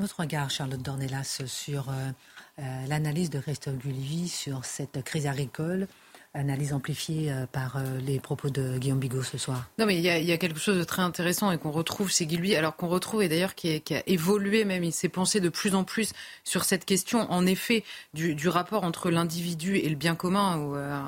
[0.00, 2.10] Notre regard, Charlotte Dornelas, sur euh,
[2.58, 5.86] euh, l'analyse de Christophe Gullivi sur cette crise agricole
[6.32, 9.68] analyse amplifiée euh, par euh, les propos de Guillaume Bigot ce soir.
[9.78, 12.54] Non, mais il y, a, quelque chose de très intéressant et qu'on retrouve chez Guy
[12.54, 15.82] alors qu'on retrouve et d'ailleurs qui, a évolué même, il s'est pensé de plus en
[15.82, 16.12] plus
[16.44, 17.82] sur cette question, en effet,
[18.14, 21.00] du, rapport entre l'individu et le bien commun, ou euh,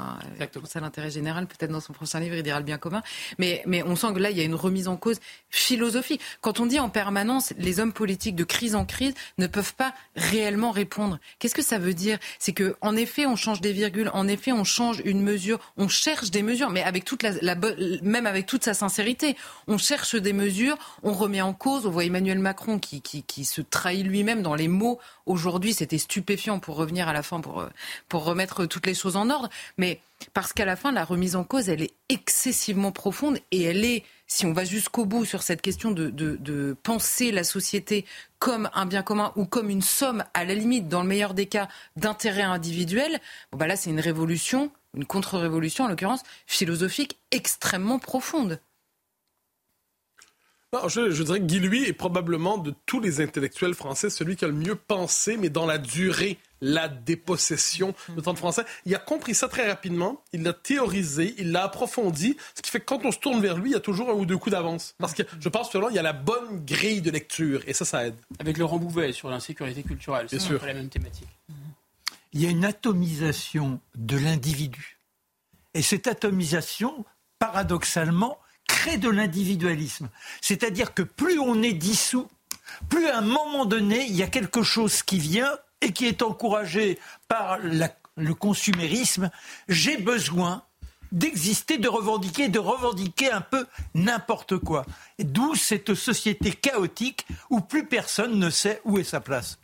[0.64, 3.02] ça l'intérêt général, peut-être dans son prochain livre, il dira le bien commun,
[3.38, 5.18] mais, mais on sent que là, il y a une remise en cause
[5.50, 6.20] philosophique.
[6.40, 9.94] Quand on dit en permanence, les hommes politiques de crise en crise ne peuvent pas
[10.16, 12.18] réellement répondre, qu'est-ce que ça veut dire?
[12.38, 15.58] C'est que en effet, on change des virgules, en effet, on change une une mesure,
[15.76, 17.54] on cherche des mesures, mais avec toute la,
[18.02, 19.36] même avec toute sa sincérité,
[19.68, 23.44] on cherche des mesures, on remet en cause, on voit Emmanuel Macron qui, qui, qui
[23.44, 24.98] se trahit lui-même dans les mots.
[25.26, 27.64] Aujourd'hui, c'était stupéfiant pour revenir à la fin, pour,
[28.08, 29.48] pour remettre toutes les choses en ordre.
[29.78, 30.00] Mais
[30.34, 34.04] parce qu'à la fin, la remise en cause, elle est excessivement profonde et elle est,
[34.26, 38.04] si on va jusqu'au bout sur cette question de, de, penser la société
[38.38, 41.46] comme un bien commun ou comme une somme, à la limite, dans le meilleur des
[41.46, 43.20] cas, d'intérêts individuels,
[43.50, 48.60] bon bah là, c'est une révolution, une contre-révolution en l'occurrence, philosophique extrêmement profonde.
[50.88, 54.44] je, je, dirais que Guy Louis est probablement de tous les intellectuels français celui qui
[54.44, 58.62] a le mieux pensé, mais dans la durée la dépossession de tant de Français.
[58.86, 62.80] Il a compris ça très rapidement, il l'a théorisé, il l'a approfondi, ce qui fait
[62.80, 64.52] que quand on se tourne vers lui, il y a toujours un ou deux coups
[64.52, 64.94] d'avance.
[64.98, 67.74] Parce que je pense que là, il y a la bonne grille de lecture, et
[67.74, 68.14] ça, ça aide.
[68.38, 71.28] Avec Laurent Bouvet sur l'insécurité culturelle, c'est la même thématique.
[72.32, 74.98] Il y a une atomisation de l'individu.
[75.74, 77.04] Et cette atomisation,
[77.38, 80.08] paradoxalement, crée de l'individualisme.
[80.40, 82.28] C'est-à-dire que plus on est dissous,
[82.88, 86.22] plus à un moment donné, il y a quelque chose qui vient et qui est
[86.22, 89.30] encouragé par le consumérisme,
[89.68, 90.62] j'ai besoin
[91.10, 94.86] d'exister, de revendiquer, de revendiquer un peu n'importe quoi.
[95.18, 99.58] D'où cette société chaotique où plus personne ne sait où est sa place.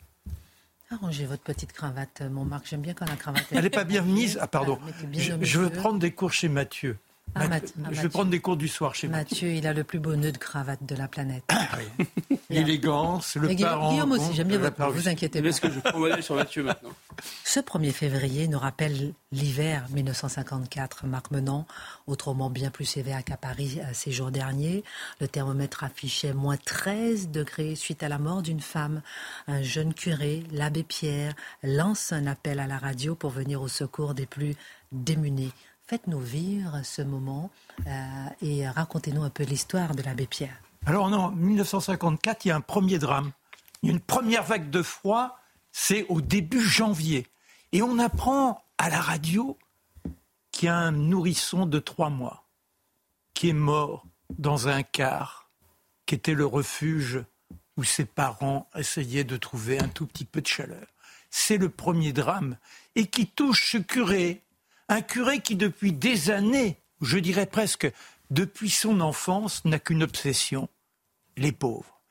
[0.91, 2.65] Arrangez votre petite cravate, mon Marc.
[2.67, 3.45] J'aime bien quand la cravate.
[3.51, 4.39] Elle n'est pas bien mise.
[4.41, 4.79] Ah, pardon.
[5.13, 6.97] je veux prendre des cours chez Mathieu.
[7.35, 7.47] Ah,
[7.91, 9.49] je vais prendre des cours du soir chez Mathieu.
[9.49, 11.43] il a le plus beau nœud de cravate de la planète.
[11.49, 11.67] Ah
[12.49, 13.91] L'élégance, le parent.
[13.91, 15.47] Guillaume aussi, j'aime bien votre vous inquiétez pas.
[15.49, 16.89] Est-ce que je prends sur Mathieu maintenant
[17.43, 21.67] Ce 1er février nous rappelle l'hiver 1954, Marc Menant,
[22.07, 24.83] autrement bien plus sévère qu'à Paris euh, ces jours derniers.
[25.21, 29.01] Le thermomètre affichait moins 13 degrés suite à la mort d'une femme.
[29.47, 34.15] Un jeune curé, l'abbé Pierre, lance un appel à la radio pour venir au secours
[34.15, 34.55] des plus
[34.91, 35.53] démunis.
[35.89, 37.49] Faites-nous vivre ce moment
[37.87, 40.61] euh, et racontez-nous un peu l'histoire de l'abbé Pierre.
[40.85, 43.31] Alors en 1954, il y a un premier drame.
[43.81, 45.39] Il y une première vague de froid,
[45.71, 47.25] c'est au début janvier.
[47.71, 49.57] Et on apprend à la radio
[50.51, 52.45] qu'il y a un nourrisson de trois mois
[53.33, 54.05] qui est mort
[54.37, 55.49] dans un car,
[56.05, 57.23] qui était le refuge
[57.77, 60.85] où ses parents essayaient de trouver un tout petit peu de chaleur.
[61.31, 62.57] C'est le premier drame
[62.93, 64.43] et qui touche ce curé
[64.89, 67.89] un curé qui, depuis des années, je dirais presque
[68.29, 70.69] depuis son enfance, n'a qu'une obsession,
[71.37, 72.01] les pauvres.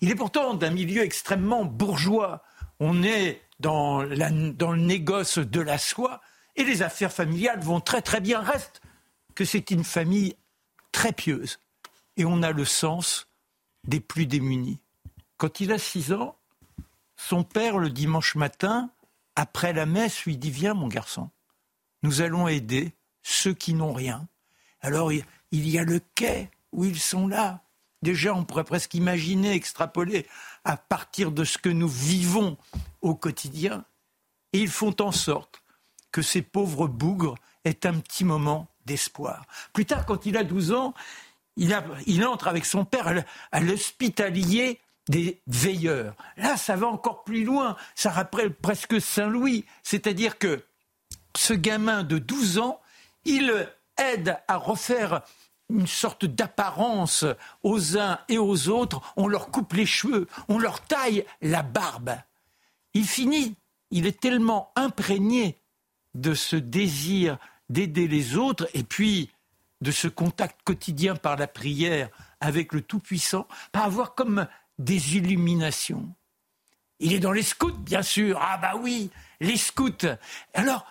[0.00, 2.42] Il est pourtant d'un milieu extrêmement bourgeois.
[2.80, 6.20] On est dans, le négoce de la soie
[6.56, 8.40] et les affaires familiales vont très très bien.
[8.40, 8.80] Reste
[9.34, 10.34] que c'est une famille
[10.90, 11.60] très pieuse
[12.16, 13.28] et on a le sens
[13.84, 14.80] des plus démunis.
[15.36, 16.36] Quand il a six ans,
[17.16, 18.90] son père, le dimanche matin,
[19.36, 21.30] après la messe, lui dit Viens, mon garçon,
[22.02, 24.28] nous allons aider ceux qui n'ont rien.
[24.80, 27.62] Alors il y a le quai où ils sont là.
[28.02, 30.26] Déjà, on pourrait presque imaginer, extrapoler
[30.64, 32.56] à partir de ce que nous vivons
[33.00, 33.84] au quotidien.
[34.52, 35.62] Et ils font en sorte
[36.12, 37.34] que ces pauvres bougres
[37.64, 39.46] aient un petit moment d'espoir.
[39.72, 40.94] Plus tard, quand il a 12 ans,
[41.56, 46.14] il, entre avec son père à l'hospitalier des veilleurs.
[46.36, 47.76] Là, ça va encore plus loin.
[47.94, 49.64] Ça rappelle presque Saint-Louis.
[49.82, 50.62] C'est-à-dire que
[51.38, 52.80] ce gamin de 12 ans,
[53.24, 55.22] il aide à refaire
[55.70, 57.24] une sorte d'apparence
[57.62, 59.00] aux uns et aux autres.
[59.16, 62.16] On leur coupe les cheveux, on leur taille la barbe.
[62.94, 63.54] Il finit,
[63.90, 65.60] il est tellement imprégné
[66.14, 69.30] de ce désir d'aider les autres et puis
[69.80, 72.08] de ce contact quotidien par la prière
[72.40, 74.48] avec le Tout-Puissant, par avoir comme
[74.78, 76.08] des illuminations.
[76.98, 78.40] Il est dans les scouts, bien sûr.
[78.42, 80.08] Ah bah oui, les scouts.
[80.54, 80.84] Alors,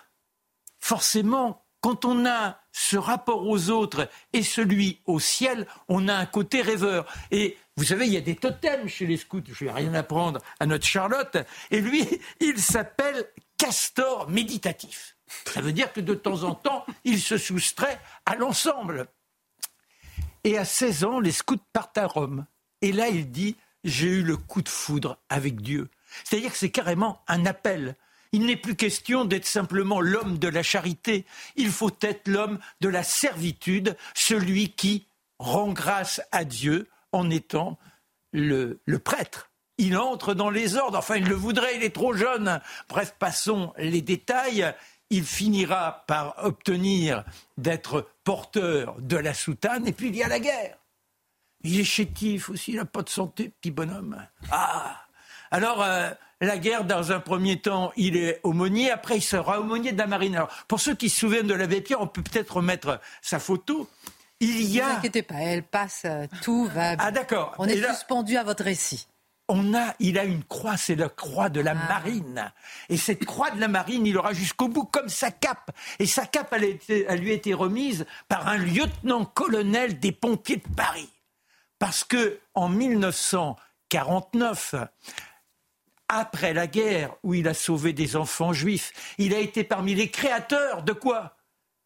[0.88, 6.24] forcément, quand on a ce rapport aux autres et celui au ciel, on a un
[6.24, 7.06] côté rêveur.
[7.30, 9.42] Et vous savez, il y a des totems chez les scouts.
[9.52, 11.36] Je vais rien apprendre à notre Charlotte.
[11.70, 12.08] Et lui,
[12.40, 13.26] il s'appelle
[13.58, 15.16] castor méditatif.
[15.44, 19.08] Ça veut dire que de temps en temps, il se soustrait à l'ensemble.
[20.42, 22.46] Et à 16 ans, les scouts partent à Rome.
[22.80, 25.90] Et là, il dit, j'ai eu le coup de foudre avec Dieu.
[26.24, 27.94] C'est-à-dire que c'est carrément un appel.
[28.32, 31.24] Il n'est plus question d'être simplement l'homme de la charité,
[31.56, 35.06] il faut être l'homme de la servitude, celui qui
[35.38, 37.78] rend grâce à Dieu en étant
[38.32, 39.50] le, prêtre.
[39.78, 42.60] Il entre dans les ordres, enfin il le voudrait, il est trop jeune.
[42.88, 44.74] Bref, passons les détails.
[45.10, 47.24] Il finira par obtenir
[47.56, 50.76] d'être porteur de la soutane, et puis il y a la guerre.
[51.62, 54.26] Il est chétif aussi, il n'a pas de santé, petit bonhomme.
[54.50, 55.07] Ah
[55.50, 59.92] Alors, euh, la guerre, dans un premier temps, il est aumônier, après il sera aumônier
[59.92, 60.36] de la marine.
[60.36, 63.88] Alors, pour ceux qui se souviennent de l'abbé Pierre, on peut peut-être remettre sa photo.
[64.40, 64.84] Il y a...
[64.86, 67.04] Ne vous inquiétez pas, elle passe, euh, tout va bien.
[67.06, 67.54] Ah d'accord.
[67.58, 69.08] On est suspendu à votre récit.
[69.48, 71.88] On a, il a une croix, c'est la croix de la Ah.
[71.88, 72.52] marine.
[72.90, 75.70] Et cette croix de la marine, il aura jusqu'au bout comme sa cape.
[75.98, 80.12] Et sa cape, elle, a été- elle lui a été remise par un lieutenant-colonel des
[80.12, 81.08] pompiers de Paris.
[81.78, 84.74] Parce que en 1949,
[86.08, 90.10] après la guerre où il a sauvé des enfants juifs, il a été parmi les
[90.10, 91.36] créateurs de quoi?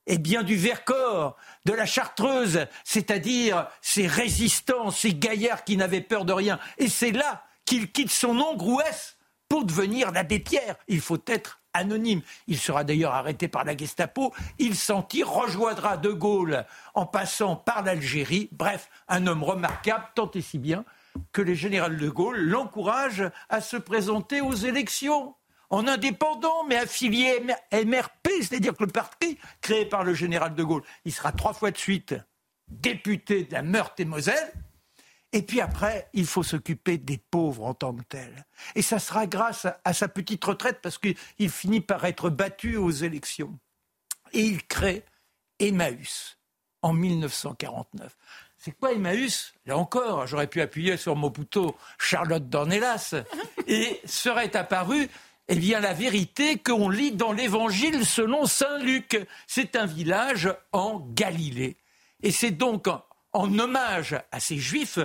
[0.06, 6.24] Eh bien du Vercors, de la Chartreuse, c'est-à-dire ces résistants, ces gaillards qui n'avaient peur
[6.24, 6.58] de rien.
[6.78, 9.16] Et c'est là qu'il quitte son nom Grouès
[9.48, 10.76] pour devenir l'abbé Pierre.
[10.88, 12.22] Il faut être anonyme.
[12.48, 14.32] Il sera d'ailleurs arrêté par la Gestapo.
[14.58, 18.48] Il s'en tire, rejoindra De Gaulle en passant par l'Algérie.
[18.52, 20.84] Bref, un homme remarquable, tant et si bien
[21.32, 25.34] que le général de Gaulle l'encourage à se présenter aux élections
[25.70, 27.40] en indépendant, mais affilié
[27.72, 31.70] MRP, c'est-à-dire que le parti créé par le général de Gaulle, il sera trois fois
[31.70, 32.14] de suite
[32.68, 34.52] député de la Meurthe-et-Moselle.
[35.32, 38.44] Et puis après, il faut s'occuper des pauvres en tant que tels.
[38.74, 42.90] Et ça sera grâce à, sa petite retraite, parce qu'il finit par être battu aux
[42.90, 43.58] élections.
[44.34, 45.04] Et il crée
[45.58, 46.38] Emmaüs
[46.82, 48.14] en 1949.
[48.64, 49.54] C'est quoi Emmaüs?
[49.66, 53.16] Là encore, j'aurais pu appuyer sur couteau Charlotte Dornelas.
[53.66, 55.08] Et serait apparu
[55.48, 59.18] eh bien, la vérité qu'on lit dans l'Évangile selon Saint Luc.
[59.48, 61.76] C'est un village en Galilée.
[62.22, 65.00] Et c'est donc en, en hommage à ces Juifs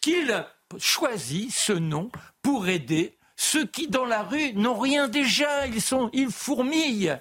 [0.00, 0.42] qu'il
[0.78, 5.66] choisit ce nom pour aider ceux qui, dans la rue, n'ont rien déjà.
[5.66, 7.18] Ils, sont, ils fourmillent.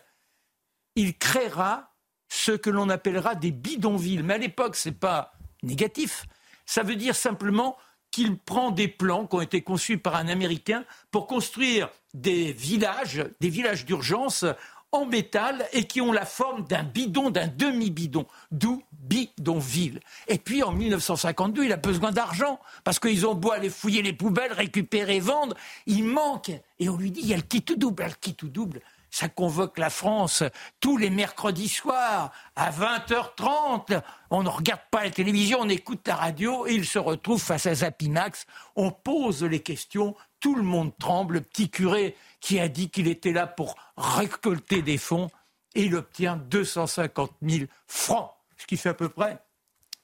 [0.95, 1.93] Il créera
[2.29, 4.23] ce que l'on appellera des bidonvilles.
[4.23, 5.33] Mais à l'époque, ce n'est pas
[5.63, 6.25] négatif.
[6.65, 7.77] Ça veut dire simplement
[8.11, 13.25] qu'il prend des plans qui ont été conçus par un Américain pour construire des villages,
[13.41, 14.45] des villages d'urgence
[14.93, 19.99] en métal et qui ont la forme d'un bidon, d'un demi-bidon, d'où bidonville.
[20.27, 24.13] Et puis en 1952, il a besoin d'argent parce qu'ils ont beau aller fouiller les
[24.13, 25.57] poubelles, récupérer, vendre,
[25.87, 26.51] il manque.
[26.79, 28.81] Et on lui dit, il y a le tout double, le kit tout double.
[29.13, 30.41] Ça convoque la France
[30.79, 34.01] tous les mercredis soirs à 20h30.
[34.31, 37.67] On ne regarde pas la télévision, on écoute la radio et il se retrouve face
[37.67, 38.47] à Zapimax.
[38.75, 41.35] On pose les questions, tout le monde tremble.
[41.35, 45.29] Le petit curé qui a dit qu'il était là pour récolter des fonds
[45.75, 49.37] et il obtient 250 000 francs, ce qui fait à peu près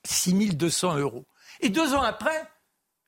[0.05, 1.26] 6 200 euros.
[1.62, 2.47] Et deux ans après,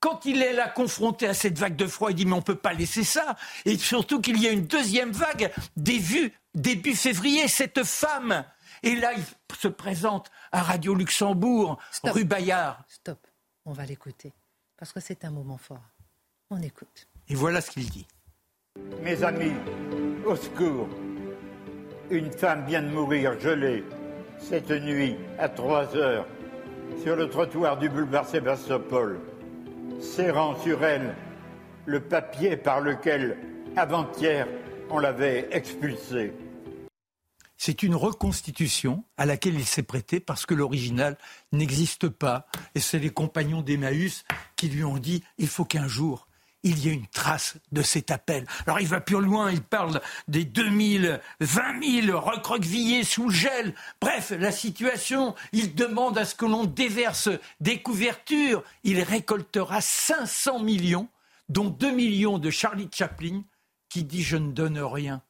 [0.02, 2.41] quand il est là confronté à cette vague de froid, il dit mais on ne
[2.41, 3.38] peut pas laisser ça.
[3.64, 8.43] Et surtout qu'il y a une deuxième vague des vues début février, cette femme.
[8.84, 9.24] Et là, il
[9.58, 12.14] se présente à Radio Luxembourg, Stop.
[12.14, 12.84] rue Bayard.
[12.89, 13.20] Stop,
[13.66, 14.34] on va l'écouter,
[14.76, 15.84] parce que c'est un moment fort.
[16.49, 17.08] On écoute.
[17.30, 18.08] Et voilà ce qu'il dit.
[19.02, 19.54] Mes amis,
[20.26, 20.89] au secours.
[22.10, 23.86] Une femme vient de mourir gelée
[24.39, 26.26] cette nuit à 3 heures
[27.04, 29.20] sur le trottoir du boulevard Sébastopol,
[30.02, 31.16] serrant sur elle
[31.86, 33.38] le papier par lequel,
[33.76, 34.47] avant-hier,
[34.89, 36.34] on l'avait expulsée.
[37.58, 41.18] C'est une reconstitution à laquelle il s'est prêté parce que l'original
[41.52, 42.47] n'existe pas.
[42.74, 44.24] Et c'est les compagnons d'Emmaüs
[44.56, 46.28] qui lui ont dit il faut qu'un jour
[46.64, 48.45] il y ait une trace de cet appel.
[48.66, 53.74] Alors il va plus loin, il parle des 2000, 20 000 recroquevillés sous le gel.
[53.99, 58.64] Bref, la situation, il demande à ce que l'on déverse des couvertures.
[58.84, 61.09] Il récoltera 500 millions,
[61.49, 63.43] dont 2 millions de Charlie Chaplin,
[63.89, 65.24] qui dit je ne donne rien.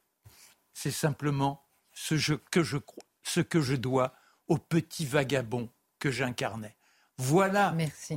[0.74, 2.76] C'est simplement ce, que je
[3.22, 4.14] ce que je dois
[4.48, 5.68] au petit vagabond
[5.98, 6.76] que j'incarnais.
[7.18, 7.74] Voilà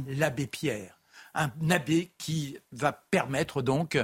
[0.07, 0.94] l'abbé Pierre,
[1.35, 3.97] un abbé qui va permettre donc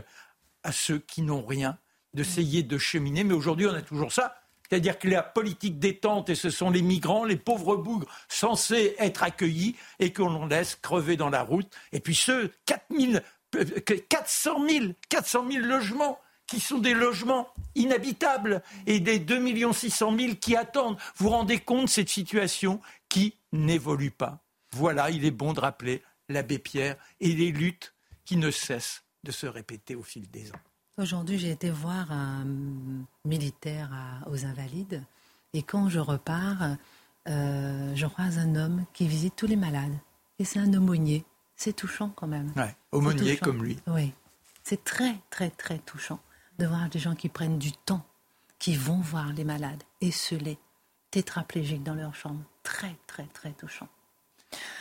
[0.63, 1.77] à ceux qui n'ont rien
[2.13, 3.23] d'essayer de cheminer.
[3.23, 4.36] Mais aujourd'hui, on a toujours ça.
[4.69, 9.23] C'est-à-dire que la politique détente, et ce sont les migrants, les pauvres bougres censés être
[9.23, 11.69] accueillis et qu'on laisse crever dans la route.
[11.91, 13.21] Et puis ceux 4000,
[13.55, 19.73] euh, que 400 000, 400 000 logements qui sont des logements inhabitables et des 2
[19.73, 20.97] 600 000 qui attendent.
[21.17, 22.79] Vous vous rendez compte cette situation
[23.09, 24.39] qui n'évolue pas
[24.73, 26.01] Voilà, il est bon de rappeler
[26.32, 27.93] l'abbé Pierre et les luttes
[28.25, 30.59] qui ne cessent de se répéter au fil des ans.
[30.97, 32.45] Aujourd'hui, j'ai été voir un
[33.25, 35.03] militaire à- aux Invalides
[35.53, 36.75] et quand je repars,
[37.27, 39.97] euh, je croise un homme qui visite tous les malades.
[40.39, 41.23] Et c'est un aumônier.
[41.55, 42.51] C'est touchant quand même.
[42.55, 43.77] Ouais, aumônier comme lui.
[43.88, 44.11] Oui.
[44.63, 46.19] C'est très, très, très touchant
[46.57, 48.05] de voir des gens qui prennent du temps,
[48.59, 50.57] qui vont voir les malades, esselés,
[51.11, 52.41] tétraplégiques dans leur chambre.
[52.63, 53.88] Très, très, très touchant.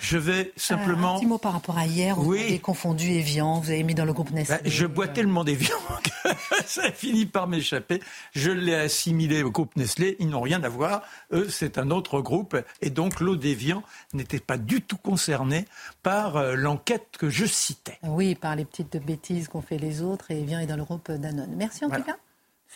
[0.01, 1.17] Je vais simplement.
[1.17, 2.17] un petit mot par rapport à hier.
[2.17, 4.57] Vous avez confondu Evian, vous avez mis dans le groupe Nestlé.
[4.57, 6.33] Bah, je bois tellement d'Evian que
[6.67, 8.01] ça a fini par m'échapper.
[8.33, 10.17] Je l'ai assimilé au groupe Nestlé.
[10.19, 11.03] Ils n'ont rien à voir.
[11.33, 12.57] Eux, c'est un autre groupe.
[12.81, 15.67] Et donc, l'eau d'Evian n'était pas du tout concernée
[16.03, 17.99] par euh, l'enquête que je citais.
[18.03, 20.31] Oui, par les petites bêtises qu'ont fait les autres.
[20.31, 21.55] Et Evian est dans le groupe Danone.
[21.57, 22.17] Merci en tout cas.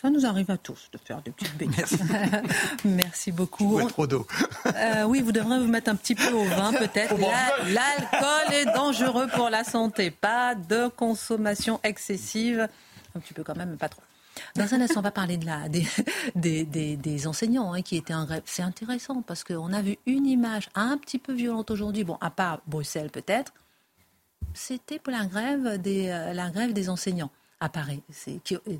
[0.01, 1.97] Ça nous arrive à tous de faire des petites bêtises.
[2.83, 3.81] Merci, beaucoup.
[3.87, 4.27] trop d'eau.
[4.65, 7.15] Euh, oui, vous devrez vous mettre un petit peu au vin peut-être.
[7.17, 10.11] L'alcool est dangereux pour la santé.
[10.11, 12.67] Pas de consommation excessive.
[13.15, 14.01] Un petit peu quand même, mais pas trop.
[14.57, 15.85] Dans un instant, on va parler de la, des,
[16.35, 18.43] des, des, enseignants hein, qui étaient en grève.
[18.43, 22.03] C'est intéressant parce qu'on a vu une image un petit peu violente aujourd'hui.
[22.03, 23.53] Bon, à part Bruxelles peut-être.
[24.53, 28.01] C'était pour la grève des, euh, la grève des enseignants apparaît.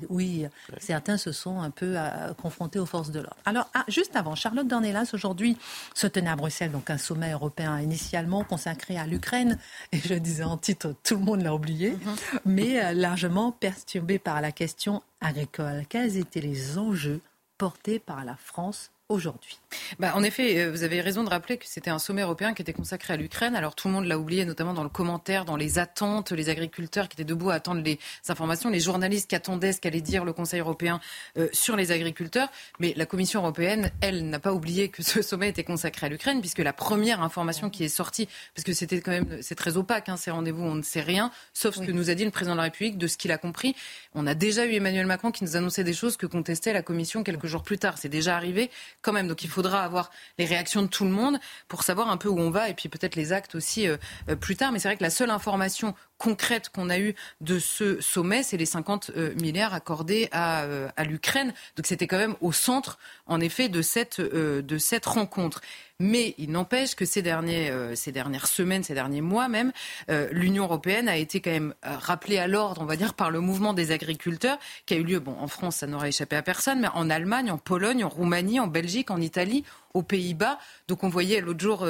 [0.08, 0.46] oui,
[0.78, 3.36] certains se sont un peu euh, confrontés aux forces de l'ordre.
[3.44, 5.56] Alors, ah, juste avant, Charlotte Dornelas, aujourd'hui,
[5.94, 9.58] se tenait à Bruxelles, donc un sommet européen initialement consacré à l'Ukraine.
[9.92, 12.38] Et je disais en titre, tout le monde l'a oublié, mm-hmm.
[12.44, 15.84] mais euh, largement perturbé par la question agricole.
[15.88, 17.20] Quels étaient les enjeux
[17.58, 19.58] portés par la France aujourd'hui.
[19.98, 22.62] Bah, en effet, euh, vous avez raison de rappeler que c'était un sommet européen qui
[22.62, 23.54] était consacré à l'Ukraine.
[23.54, 27.08] Alors tout le monde l'a oublié, notamment dans le commentaire, dans les attentes, les agriculteurs
[27.08, 30.32] qui étaient debout à attendre les informations, les journalistes qui attendaient ce qu'allait dire le
[30.32, 31.00] Conseil européen
[31.38, 32.48] euh, sur les agriculteurs.
[32.80, 36.40] Mais la Commission européenne, elle, n'a pas oublié que ce sommet était consacré à l'Ukraine,
[36.40, 40.08] puisque la première information qui est sortie, parce que c'était quand même, c'est très opaque,
[40.08, 42.54] hein, ces rendez-vous, on ne sait rien, sauf ce que nous a dit le président
[42.54, 43.76] de la République, de ce qu'il a compris.
[44.14, 47.22] On a déjà eu Emmanuel Macron qui nous annonçait des choses que contestait la Commission
[47.22, 47.98] quelques jours plus tard.
[47.98, 48.70] C'est déjà arrivé
[49.06, 49.28] quand même.
[49.28, 51.38] Donc il faudra avoir les réactions de tout le monde
[51.68, 53.96] pour savoir un peu où on va et puis peut-être les actes aussi euh,
[54.28, 54.72] euh, plus tard.
[54.72, 58.56] Mais c'est vrai que la seule information concrète qu'on a eue de ce sommet, c'est
[58.56, 60.64] les 50 euh, milliards accordés à,
[60.96, 61.52] à l'Ukraine.
[61.76, 65.60] Donc c'était quand même au centre, en effet, de cette, de cette rencontre.
[65.98, 69.72] Mais il n'empêche que ces, derniers, euh, ces dernières semaines, ces derniers mois même,
[70.10, 73.30] euh, l'Union européenne a été quand même euh, rappelée à l'ordre, on va dire, par
[73.30, 76.42] le mouvement des agriculteurs qui a eu lieu, bon, en France, ça n'aurait échappé à
[76.42, 79.64] personne, mais en Allemagne, en Pologne, en Roumanie, en Belgique, en Italie,
[79.96, 80.58] aux Pays-Bas.
[80.88, 81.86] Donc on voyait l'autre jour,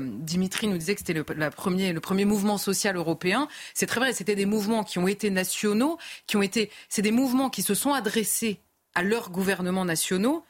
[0.00, 3.48] Dimitri nous disait que c'était le, premier, le premier mouvement social européen.
[3.74, 7.12] C'est très vrai, c'était des mouvements qui ont été nationaux, qui ont été, c'est des
[7.12, 8.60] mouvements qui se sont adressés
[8.94, 10.44] à leurs gouvernements nationaux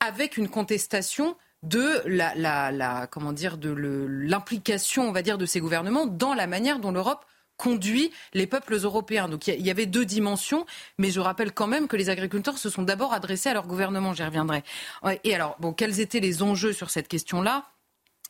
[0.00, 3.70] avec une contestation de la, la, comment dire de
[4.08, 7.24] l'implication on va dire de ces gouvernements dans la manière dont l'Europe
[7.56, 9.28] conduit les peuples européens.
[9.28, 10.66] Donc il y, avait deux dimensions,
[10.98, 14.12] mais je rappelle quand même que les agriculteurs se sont d'abord adressés à leur gouvernement,
[14.12, 14.62] j'y reviendrai.
[15.24, 17.64] Et alors, bon, quels étaient les enjeux sur cette question-là?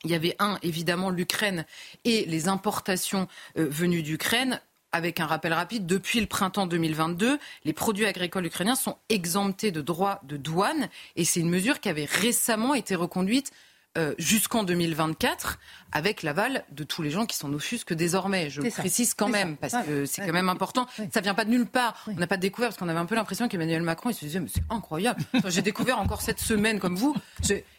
[0.05, 1.65] Il y avait un, évidemment, l'Ukraine
[2.05, 4.61] et les importations euh, venues d'Ukraine
[4.95, 9.81] avec un rappel rapide, depuis le printemps 2022, les produits agricoles ukrainiens sont exemptés de
[9.81, 13.51] droits de douane et c'est une mesure qui avait récemment été reconduite
[13.97, 15.59] euh, jusqu'en 2024
[15.93, 18.51] avec l'aval de tous les gens qui s'en offusquent désormais.
[18.51, 20.87] Je précise quand même parce que c'est quand même important.
[21.13, 22.05] Ça vient pas de nulle part.
[22.09, 24.41] On n'a pas découvert parce qu'on avait un peu l'impression qu'Emmanuel Macron il se disait
[24.41, 25.23] mais c'est incroyable.
[25.47, 27.15] J'ai découvert encore cette semaine comme vous.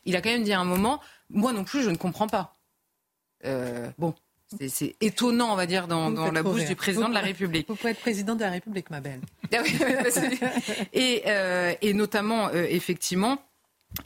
[0.05, 2.55] il a quand même dit à un moment moi non plus je ne comprends pas.
[3.45, 4.13] Euh, bon,
[4.68, 7.68] c'est étonnant, on va dire, dans, la bouche du président de la République.
[7.68, 9.22] Vous pouvez être président de la République, ma belle.
[9.53, 9.57] Ah
[10.93, 13.39] et, euh, et, notamment, euh, effectivement,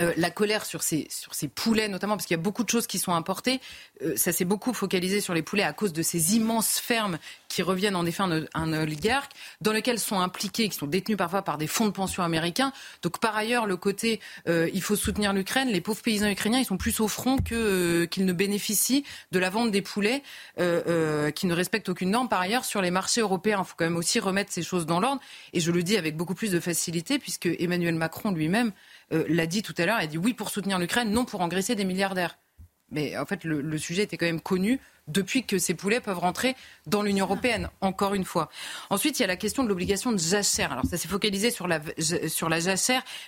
[0.01, 2.69] euh, la colère sur ces, sur ces poulets, notamment parce qu'il y a beaucoup de
[2.69, 3.59] choses qui sont importées.
[4.03, 7.17] Euh, ça s'est beaucoup focalisé sur les poulets à cause de ces immenses fermes
[7.47, 9.31] qui reviennent en effet un, un oligarque,
[9.61, 12.71] dans lesquelles sont impliqués, qui sont détenus parfois par des fonds de pension américains.
[13.01, 16.65] Donc par ailleurs, le côté euh, il faut soutenir l'Ukraine, les pauvres paysans ukrainiens, ils
[16.65, 20.21] sont plus au front que qu'ils ne bénéficient de la vente des poulets
[20.57, 22.29] qui ne respectent aucune norme.
[22.29, 24.99] Par ailleurs, sur les marchés européens, il faut quand même aussi remettre ces choses dans
[24.99, 25.21] l'ordre.
[25.53, 28.71] Et je le dis avec beaucoup plus de facilité, puisque Emmanuel Macron lui-même
[29.13, 31.41] euh, l'a dit tout à l'heure, elle a dit oui pour soutenir l'Ukraine, non pour
[31.41, 32.37] engraisser des milliardaires.
[32.91, 36.55] Mais en fait, le, sujet était quand même connu depuis que ces poulets peuvent rentrer
[36.85, 38.49] dans l'Union européenne, encore une fois.
[38.89, 40.71] Ensuite, il y a la question de l'obligation de jachère.
[40.71, 41.81] Alors, ça s'est focalisé sur la,
[42.27, 42.59] sur la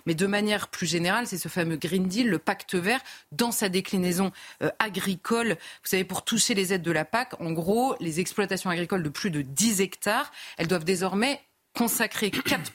[0.06, 3.00] mais de manière plus générale, c'est ce fameux Green Deal, le pacte vert,
[3.32, 5.50] dans sa déclinaison euh, agricole.
[5.50, 9.10] Vous savez, pour toucher les aides de la PAC, en gros, les exploitations agricoles de
[9.10, 11.40] plus de 10 hectares, elles doivent désormais
[11.74, 12.72] consacrer 4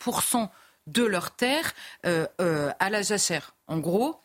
[0.87, 1.73] de leurs terres
[2.05, 3.55] euh, euh, à la jachère.
[3.67, 4.21] En gros,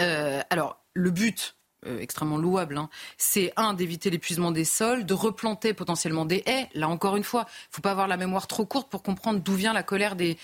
[0.00, 1.56] euh, alors le but
[2.00, 2.88] extrêmement louable, hein,
[3.18, 6.66] c'est un d'éviter l'épuisement des sols, de replanter potentiellement des haies.
[6.72, 9.40] Là encore une fois, il ne faut pas avoir la mémoire trop courte pour comprendre
[9.40, 10.38] d'où vient la colère des,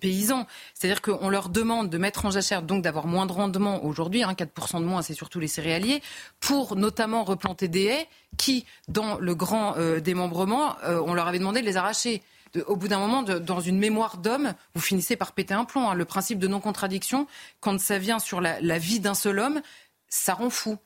[0.00, 0.48] paysans.
[0.74, 4.32] C'est-à-dire qu'on leur demande de mettre en jachère, donc d'avoir moins de rendement aujourd'hui, hein,
[4.32, 6.02] 4% de moins, c'est surtout les céréaliers,
[6.40, 11.66] pour notamment replanter des haies qui, dans le grand démembrement, on leur avait demandé de
[11.66, 12.24] les arracher
[12.66, 15.88] au bout d'un moment, dans une mémoire d'homme, vous finissez par péter un plomb.
[15.88, 15.94] Hein.
[15.94, 17.26] Le principe de non-contradiction,
[17.60, 19.60] quand ça vient sur la, vie d'un seul homme,
[20.08, 20.78] ça rend fou.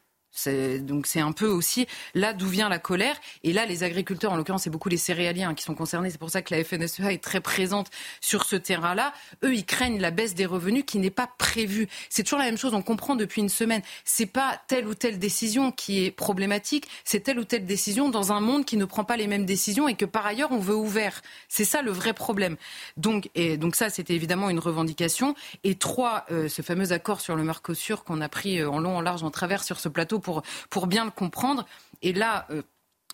[0.81, 3.17] Donc c'est un peu aussi là d'où vient la colère.
[3.43, 6.11] Et là, les agriculteurs, en l'occurrence, c'est beaucoup les céréaliens qui sont concernés.
[6.11, 9.13] C'est pour ça que la FNSEA est très présente sur ce terrain-là.
[9.45, 11.89] Eux, ils craignent la baisse des revenus qui n'est pas prévue.
[12.09, 12.75] C'est toujours la même chose.
[12.75, 13.83] On comprend depuis une semaine.
[14.05, 16.89] C'est pas telle ou telle décision qui est problématique.
[17.05, 19.89] C'est telle ou telle décision dans un monde qui ne prend pas les mêmes décisions
[19.89, 21.23] et que par ailleurs on veut ouvert.
[21.49, 22.57] C'est ça le vrai problème.
[22.97, 25.35] Donc, et donc ça, c'était évidemment une revendication.
[25.63, 28.97] Et trois, euh, ce fameux accord sur le Mercosur qu'on a pris euh, en long,
[28.97, 31.67] en large, en travers sur ce plateau pour, bien le comprendre.
[32.03, 32.63] Et là, euh,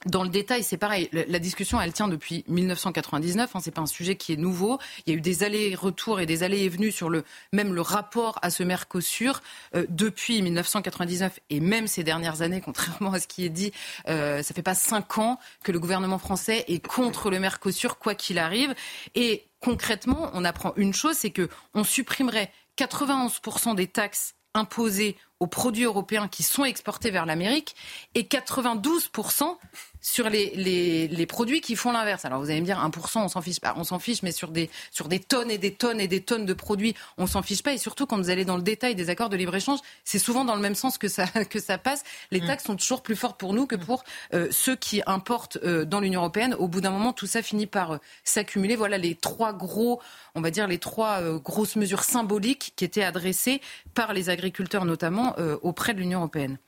[0.06, 1.10] dans le détail, c'est pareil.
[1.12, 3.54] La discussion, elle tient depuis 1999.
[3.54, 4.78] Hein, c'est pas un sujet qui est nouveau.
[5.04, 7.82] Il y a eu des allers-retours et des allées et venues sur le même le
[7.82, 9.42] rapport à ce Mercosur
[9.74, 13.72] euh, depuis 1999 et même ces dernières années, contrairement à ce qui est dit.
[14.08, 18.14] Euh, ça fait pas cinq ans que le gouvernement français est contre le Mercosur, quoi
[18.14, 18.74] qu'il arrive.
[19.14, 25.46] Et concrètement, on apprend une chose, c'est que on supprimerait 91% des taxes imposées aux
[25.46, 27.74] produits européens qui sont exportés vers l'Amérique
[28.14, 29.56] et 92%
[30.00, 32.24] sur les, les, les, produits qui font l'inverse.
[32.24, 34.48] Alors vous allez me dire 1%, on s'en fiche pas, on s'en fiche, mais sur
[34.48, 37.62] des, sur des tonnes et des tonnes et des tonnes de produits, on s'en fiche
[37.62, 37.72] pas.
[37.72, 40.54] Et surtout quand vous allez dans le détail des accords de libre-échange, c'est souvent dans
[40.54, 42.02] le même sens que ça, que ça passe.
[42.30, 42.46] Les mm.
[42.46, 46.00] taxes sont toujours plus fortes pour nous que pour euh, ceux qui importent euh, dans
[46.00, 46.54] l'Union européenne.
[46.54, 48.76] Au bout d'un moment, tout ça finit par euh, s'accumuler.
[48.76, 50.00] Voilà les trois gros,
[50.34, 53.60] on va dire les trois grosses mesures symboliques qui étaient adressées
[53.94, 56.58] par les agriculteurs notamment auprès de l'Union européenne.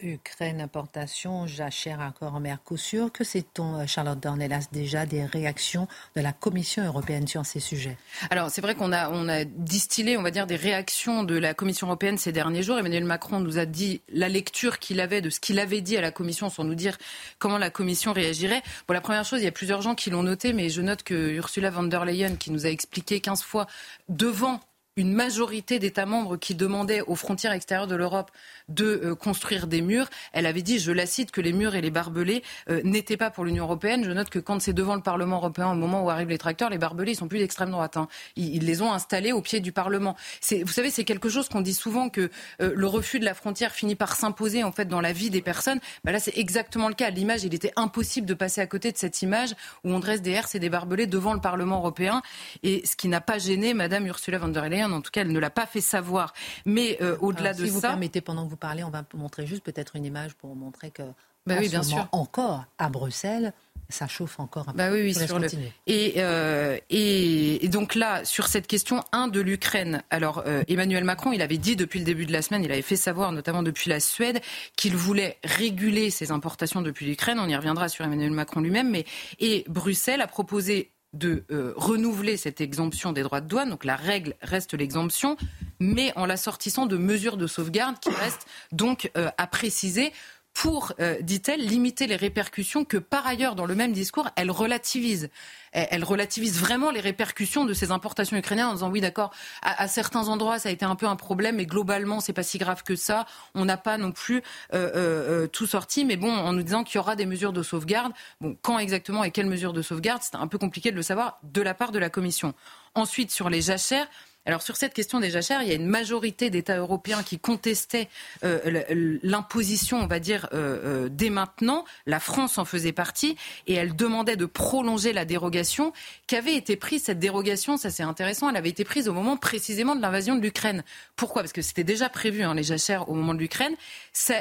[0.00, 3.10] Ukraine, importation, jachère encore en Mercosur.
[3.10, 7.96] Que sait-on, euh, Charlotte Dornelas, déjà des réactions de la Commission européenne sur ces sujets
[8.28, 11.54] Alors, c'est vrai qu'on a, on a distillé, on va dire, des réactions de la
[11.54, 12.78] Commission européenne ces derniers jours.
[12.78, 16.02] Emmanuel Macron nous a dit la lecture qu'il avait de ce qu'il avait dit à
[16.02, 16.98] la Commission sans nous dire
[17.38, 18.62] comment la Commission réagirait.
[18.86, 21.04] Bon, la première chose, il y a plusieurs gens qui l'ont noté, mais je note
[21.04, 23.66] que Ursula von der Leyen, qui nous a expliqué 15 fois
[24.10, 24.60] devant
[24.96, 28.30] une majorité d'États membres qui demandaient aux frontières extérieures de l'Europe
[28.68, 30.08] de euh, construire des murs.
[30.32, 33.30] Elle avait dit, je la cite, que les murs et les barbelés euh, n'étaient pas
[33.30, 34.04] pour l'Union européenne.
[34.04, 36.70] Je note que quand c'est devant le Parlement européen, au moment où arrivent les tracteurs,
[36.70, 37.98] les barbelés, ils sont plus d'extrême droite.
[37.98, 38.08] Hein.
[38.36, 40.16] Ils, les ont installés au pied du Parlement.
[40.50, 42.30] Vous savez, c'est quelque chose qu'on dit souvent que
[42.62, 45.42] euh, le refus de la frontière finit par s'imposer en fait dans la vie des
[45.42, 45.78] personnes.
[46.04, 47.10] Bah là, c'est exactement le cas.
[47.10, 50.30] L'image, il était impossible de passer à côté de cette image où on dresse des
[50.30, 52.22] herses et des barbelés devant le Parlement européen.
[52.62, 55.32] Et ce qui n'a pas gêné Madame Ursula von der Leyen, en tout cas, elle
[55.32, 56.32] ne l'a pas fait savoir.
[56.64, 59.62] Mais au-delà de si ça, vous permettez, pendant que vous parlez, on va montrer juste
[59.62, 61.02] peut-être une image pour montrer que
[61.46, 62.08] bah oui, bien sûr.
[62.12, 63.52] encore à Bruxelles,
[63.88, 64.94] ça chauffe encore un bah peu.
[64.94, 65.46] Oui, oui, sur le...
[65.88, 71.32] Euh, et, et, donc là, sur cette question 1 de l'Ukraine, alors euh, Emmanuel Macron,
[71.32, 73.88] il avait dit depuis le début de la semaine, il avait fait savoir, notamment depuis
[73.88, 74.40] la Suède,
[74.76, 77.38] qu'il voulait réguler ses importations depuis l'Ukraine.
[77.38, 78.90] On y reviendra sur Emmanuel Macron lui-même.
[78.90, 79.04] Mais
[79.38, 83.70] et Bruxelles a proposé de euh, renouveler cette exemption des droits de douane.
[83.70, 85.36] Donc la règle reste l'exemption,
[85.80, 90.12] mais en l'assortissant de mesures de sauvegarde qui restent donc euh, à préciser
[90.56, 95.28] pour, euh, dit-elle, limiter les répercussions que par ailleurs, dans le même discours, elle relativise.
[95.72, 99.30] Elle, relativise vraiment les répercussions de ces importations ukrainiennes en disant oui, d'accord,
[99.60, 102.56] à, certains endroits, ça a été un peu un problème, mais globalement, c'est pas si
[102.56, 103.26] grave que ça.
[103.54, 104.38] On n'a pas non plus
[104.72, 107.62] euh, euh, tout sorti, mais bon, en nous disant qu'il y aura des mesures de
[107.62, 108.12] sauvegarde.
[108.40, 111.38] Bon, quand exactement et quelles mesures de sauvegarde, c'est un peu compliqué de le savoir
[111.42, 112.54] de la part de la Commission.
[112.94, 114.08] Ensuite, sur les jachères,
[114.46, 118.08] alors sur cette question des jachères, il y a une majorité d'États européens qui contestaient
[118.44, 121.84] euh, l'imposition, on va dire, euh, euh, dès maintenant.
[122.06, 123.36] La France en faisait partie
[123.66, 125.92] et elle demandait de prolonger la dérogation
[126.26, 127.04] qu'avait été prise.
[127.04, 130.40] Cette dérogation, ça c'est intéressant, elle avait été prise au moment précisément de l'invasion de
[130.40, 130.84] l'Ukraine.
[131.16, 131.42] Pourquoi?
[131.42, 133.74] Parce que c'était déjà prévu hein, les jachères au moment de l'Ukraine.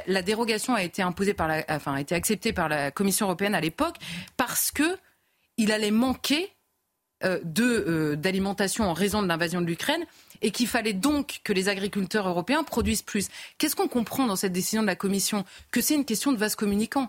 [0.08, 3.56] La dérogation a été imposée par la, enfin a été acceptée par la Commission européenne
[3.56, 3.96] à l'époque
[4.38, 4.98] parce que
[5.58, 6.55] il allait manquer
[7.24, 10.06] euh, euh, d'alimentation en raison de l'invasion de l'Ukraine
[10.42, 13.30] et qu'il fallait donc que les agriculteurs européens produisent plus.
[13.58, 15.46] Qu'est-ce qu'on comprend dans cette décision de la Commission?
[15.72, 17.08] Que c'est une question de vase communicant.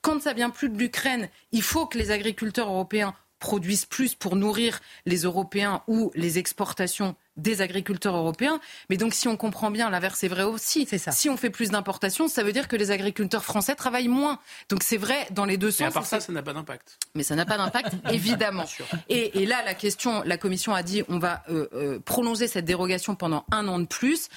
[0.00, 4.36] Quand ça vient plus de l'Ukraine, il faut que les agriculteurs européens produisent plus pour
[4.36, 8.60] nourrir les Européens ou les exportations des agriculteurs européens.
[8.90, 10.86] Mais donc, si on comprend bien, l'inverse est vrai aussi.
[10.88, 11.10] C'est ça.
[11.10, 14.38] Si on fait plus d'importations, ça veut dire que les agriculteurs français travaillent moins.
[14.68, 15.80] Donc, c'est vrai dans les deux sens.
[15.80, 16.98] Mais à part ça, ça n'a pas d'impact.
[17.14, 18.64] Mais ça n'a pas d'impact, évidemment.
[19.08, 22.64] Et, et, là, la question, la Commission a dit, on va euh, euh, prolonger cette
[22.64, 24.28] dérogation pendant un an de plus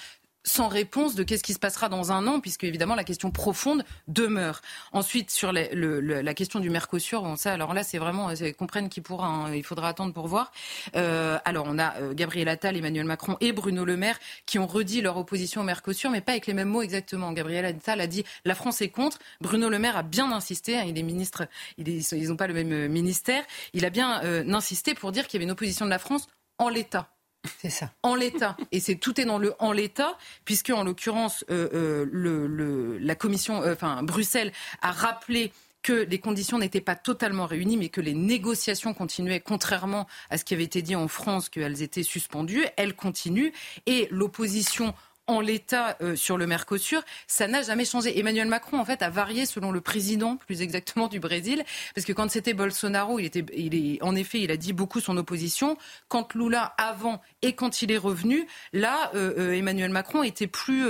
[0.48, 3.84] sans réponse de qu'est-ce qui se passera dans un an, puisque évidemment la question profonde
[4.08, 4.62] demeure.
[4.93, 9.28] Ensuite, sur la question du Mercosur, bon, ça, alors là, c'est vraiment, comprennent qui pourra,
[9.28, 10.52] hein, il faudra attendre pour voir.
[10.95, 14.68] Euh, alors, on a euh, Gabriel Attal, Emmanuel Macron et Bruno Le Maire qui ont
[14.68, 17.34] redit leur opposition au Mercosur, mais pas avec les mêmes mots exactement.
[17.34, 19.20] Gabriel Attal a dit la France est contre.
[19.41, 22.72] Bruno Le Maire a bien insisté, hein, il est ministre, ils n'ont pas le même
[22.72, 23.43] euh, ministère,
[23.74, 24.22] il a bien
[24.54, 26.28] insisté pour dire qu'il y avait une opposition de la France
[26.58, 27.16] en l'état
[27.60, 27.86] C'est.
[28.04, 28.58] En l'état.
[28.72, 33.16] Et c'est tout est dans le en l'état, puisque en l'occurrence, euh, euh, le, la
[33.16, 35.52] commission, euh, enfin Bruxelles a rappelé
[35.84, 40.43] que les conditions n'étaient pas totalement réunies, mais que les négociations continuaient, contrairement à ce
[40.43, 42.66] qui avait été dit en France, qu'elles étaient suspendues.
[42.76, 43.52] Elles continuent
[43.86, 44.93] et l'opposition
[45.28, 48.17] en l'état euh, sur le Mercosur, ça n'a jamais changé.
[48.17, 51.63] Emmanuel Macron, en fait, a varié selon le président, plus exactement du Brésil,
[51.93, 55.01] parce que quand c'était Bolsonaro, il était, il est, en effet, il a dit beaucoup
[55.01, 55.78] son opposition.
[56.07, 60.86] Quand Lula avant et quand il est revenu, là, euh, euh, Emmanuel Macron était plus,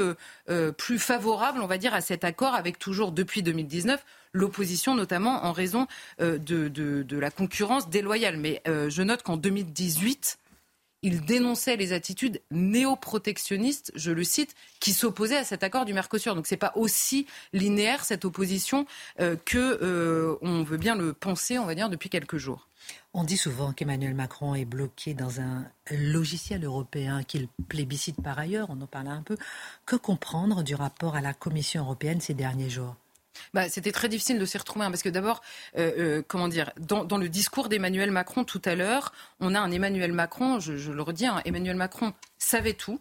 [0.77, 5.51] plus favorable, on va dire, à cet accord, avec toujours depuis 2019 l'opposition, notamment en
[5.51, 5.88] raison
[6.19, 6.67] de, de,
[7.03, 8.38] de, la concurrence déloyale.
[8.38, 10.38] Mais je note qu'en 2018,
[11.08, 16.36] il dénonçait les attitudes néo-protectionnistes, je le cite, qui s'opposaient à cet accord du Mercosur.
[16.36, 18.86] Donc ce n'est pas aussi linéaire cette opposition
[19.22, 20.36] euh, que euh,
[20.66, 22.68] veut bien le penser, on va dire, depuis quelques jours.
[23.14, 28.68] On dit souvent qu'Emmanuel Macron est bloqué dans un logiciel européen qu'il plébiscite par ailleurs,
[28.70, 29.38] on en parlait un peu.
[29.86, 32.97] Que comprendre du rapport à la Commission européenne ces derniers jours?
[33.53, 35.41] Bah, C'était très difficile de s'y retrouver, hein, parce que d'abord,
[35.77, 39.71] euh, euh, comment dire, dans, le discours d'Emmanuel Macron tout à l'heure, on a un
[39.71, 42.99] Emmanuel Macron, je, je le redis, hein, Emmanuel Macron savait tout.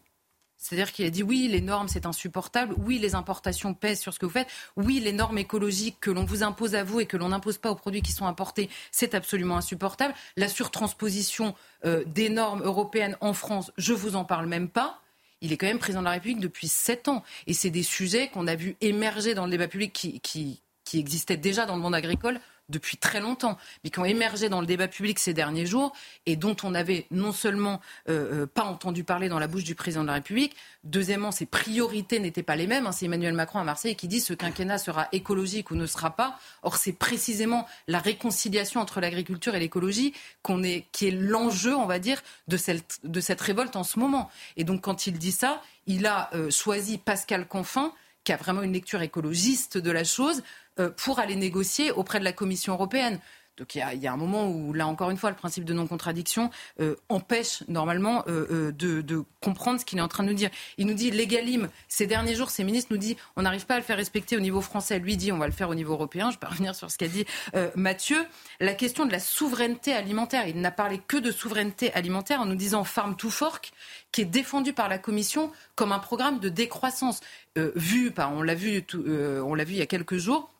[0.58, 2.74] C'est-à-dire qu'il a dit oui, les normes, c'est insupportable.
[2.78, 4.48] Oui, les importations pèsent sur ce que vous faites.
[4.76, 7.70] Oui, les normes écologiques que l'on vous impose à vous et que l'on n'impose pas
[7.70, 10.14] aux produits qui sont importés, c'est absolument insupportable.
[10.36, 15.00] La surtransposition euh, des normes européennes en France, je vous en parle même pas
[15.40, 17.22] il est quand même président de la République depuis sept ans.
[17.46, 20.98] Et c'est des sujets qu'on a vu émerger dans le débat public qui, qui, qui
[20.98, 24.66] existaient déjà dans le monde agricole depuis très longtemps, mais qui ont émergé dans le
[24.66, 25.92] débat public ces derniers jours
[26.26, 29.74] et dont on n'avait non seulement euh, euh, pas entendu parler dans la bouche du
[29.74, 32.86] président de la République, deuxièmement, ses priorités n'étaient pas les mêmes.
[32.86, 32.92] Hein.
[32.92, 36.38] C'est Emmanuel Macron à Marseille qui dit ce quinquennat sera écologique ou ne sera pas.
[36.62, 40.12] Or, c'est précisément la réconciliation entre l'agriculture et l'écologie
[40.64, 44.30] est, qui est l'enjeu, on va dire, de cette, de cette révolte en ce moment.
[44.56, 47.92] Et donc, quand il dit ça, il a euh, choisi Pascal Canfin,
[48.24, 50.42] qui a vraiment une lecture écologiste de la chose,
[50.96, 53.20] pour aller négocier auprès de la Commission européenne.
[53.56, 56.50] Donc il y, a, un moment où, là encore une fois, le principe de non-contradiction
[56.80, 60.50] euh, empêche normalement euh, de, comprendre ce qu'il est en train de nous dire.
[60.76, 63.78] Il nous dit l'égalim, ces derniers jours, ces ministres nous disent on n'arrive pas à
[63.78, 64.98] le faire respecter au niveau français.
[64.98, 66.30] Lui dit on va le faire au niveau européen.
[66.30, 67.24] Je vais revenir sur ce qu'a dit
[67.74, 68.22] Mathieu.
[68.60, 72.56] La question de la souveraineté alimentaire, il n'a parlé que de souveraineté alimentaire en nous
[72.56, 73.72] disant Farm to Fork,
[74.12, 77.20] qui est défendu par la Commission comme un programme de décroissance.
[77.56, 80.50] vu, on l'a vu, on l'a vu il y a quelques jours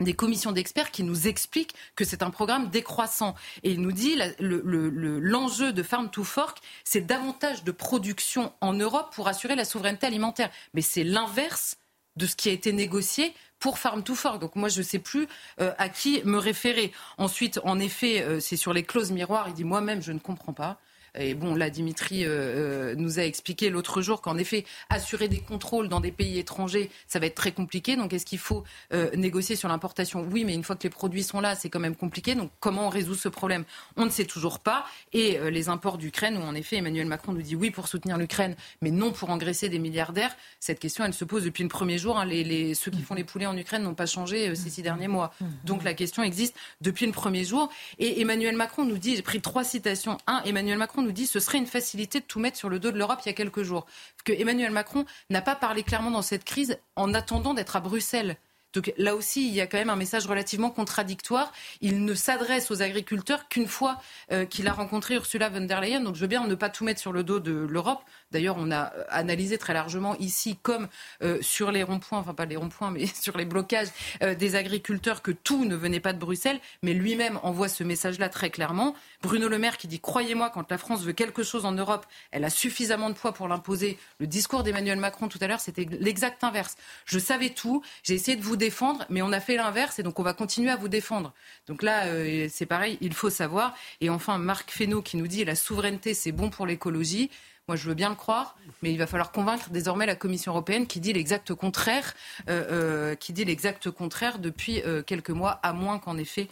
[0.00, 3.34] des commissions d'experts qui nous expliquent que c'est un programme décroissant.
[3.62, 8.72] Et il nous dit l'enjeu le, de Farm to Fork, c'est davantage de production en
[8.74, 10.50] Europe pour assurer la souveraineté alimentaire.
[10.74, 11.78] Mais c'est l'inverse
[12.16, 14.40] de ce qui a été négocié pour Farm to Fork.
[14.40, 15.26] Donc moi, je ne sais plus
[15.60, 16.92] euh, à qui me référer.
[17.16, 19.48] Ensuite, en effet, euh, c'est sur les clauses miroirs.
[19.48, 20.78] Il dit moi-même, je ne comprends pas.
[21.18, 25.40] Et bon, là, Dimitri euh, euh, nous a expliqué l'autre jour qu'en effet, assurer des
[25.40, 27.96] contrôles dans des pays étrangers, ça va être très compliqué.
[27.96, 30.26] Donc, est-ce qu'il faut euh, négocier sur l'importation?
[30.30, 32.34] Oui, mais une fois que les produits sont là, c'est quand même compliqué.
[32.34, 33.64] Donc, comment on résout ce problème?
[33.96, 34.86] On ne sait toujours pas.
[35.12, 38.54] Et les imports d'Ukraine, où en effet, Emmanuel Macron nous dit oui pour soutenir l'Ukraine,
[38.80, 42.18] mais non pour engraisser des milliardaires, cette question, elle se pose depuis le premier jour.
[42.18, 42.28] Hein.
[42.74, 45.32] Ceux qui font les poulets en Ukraine n'ont pas changé ces six derniers mois.
[45.64, 47.68] Donc, la question existe depuis le premier jour.
[47.98, 50.18] Et Emmanuel Macron nous dit, j'ai pris trois citations.
[50.26, 52.98] Un, Emmanuel Macron dit ce serait une facilité de tout mettre sur le dos de
[52.98, 53.86] l'Europe il y a quelques jours.
[54.24, 58.36] que Emmanuel Macron n'a pas parlé clairement dans cette crise en attendant d'être à Bruxelles.
[58.74, 61.52] Donc là aussi, il y a quand même un message relativement contradictoire.
[61.80, 64.00] Il ne s'adresse aux agriculteurs qu'une fois
[64.30, 66.00] euh, qu'il a rencontré Ursula von der Leyen.
[66.00, 68.00] Donc je veux bien ne pas tout mettre sur le dos de l'Europe.
[68.30, 70.88] D'ailleurs, on a euh, analysé très largement ici, comme
[71.22, 73.88] euh, sur les ronds-points, enfin pas les ronds-points, mais sur les blocages
[74.20, 76.60] des agriculteurs, que tout ne venait pas de Bruxelles.
[76.82, 78.94] Mais lui-même envoie ce message-là très clairement.
[79.22, 82.44] Bruno Le Maire qui dit Croyez-moi, quand la France veut quelque chose en Europe, elle
[82.44, 83.98] a suffisamment de poids pour l'imposer.
[84.18, 86.76] Le discours d'Emmanuel Macron tout à l'heure, c'était l'exact inverse.
[87.06, 90.18] Je savais tout, j'ai essayé de vous défendre, mais on a fait l'inverse et donc
[90.18, 91.32] on va continuer à vous défendre.
[91.66, 93.74] Donc là, euh, c'est pareil, il faut savoir.
[94.00, 97.30] Et enfin, Marc Fesneau qui nous dit la souveraineté, c'est bon pour l'écologie.
[97.68, 100.86] Moi, je veux bien le croire, mais il va falloir convaincre désormais la Commission européenne
[100.86, 102.14] qui dit l'exact contraire,
[102.48, 106.48] euh, euh, qui dit l'exact contraire depuis quelques mois, à moins qu'en effet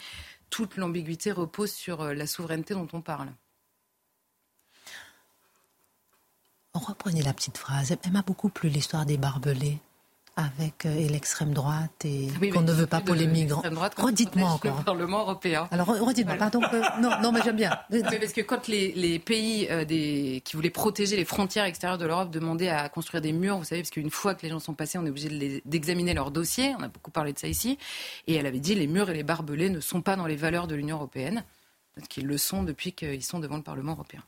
[0.49, 3.27] toute l'ambiguïté repose sur la souveraineté dont on parle.
[6.73, 7.97] Reprenez la petite phrase.
[8.03, 9.79] Elle m'a beaucoup plu l'histoire des barbelés
[10.37, 13.63] avec euh, l'extrême droite et qu'on ne veut pas pour les migrants.
[13.97, 14.77] Redites-moi encore.
[14.77, 15.67] Le Parlement européen.
[15.71, 16.61] Alors redites-moi, pardon.
[17.01, 17.71] non, non, mais j'aime bien.
[17.89, 22.29] parce que quand les, pays euh, des, qui voulaient protéger les frontières extérieures de l'Europe
[22.29, 24.99] demandaient à construire des murs, vous savez, parce qu'une fois que les gens sont passés,
[24.99, 26.75] on est obligé d'examiner leur dossier.
[26.77, 27.79] On a beaucoup parlé de ça ici.
[28.27, 30.67] Et elle avait dit les murs et les barbelés ne sont pas dans les valeurs
[30.67, 31.43] de l'Union européenne,
[32.09, 34.21] qu'ils le sont depuis qu'ils sont devant le Parlement européen.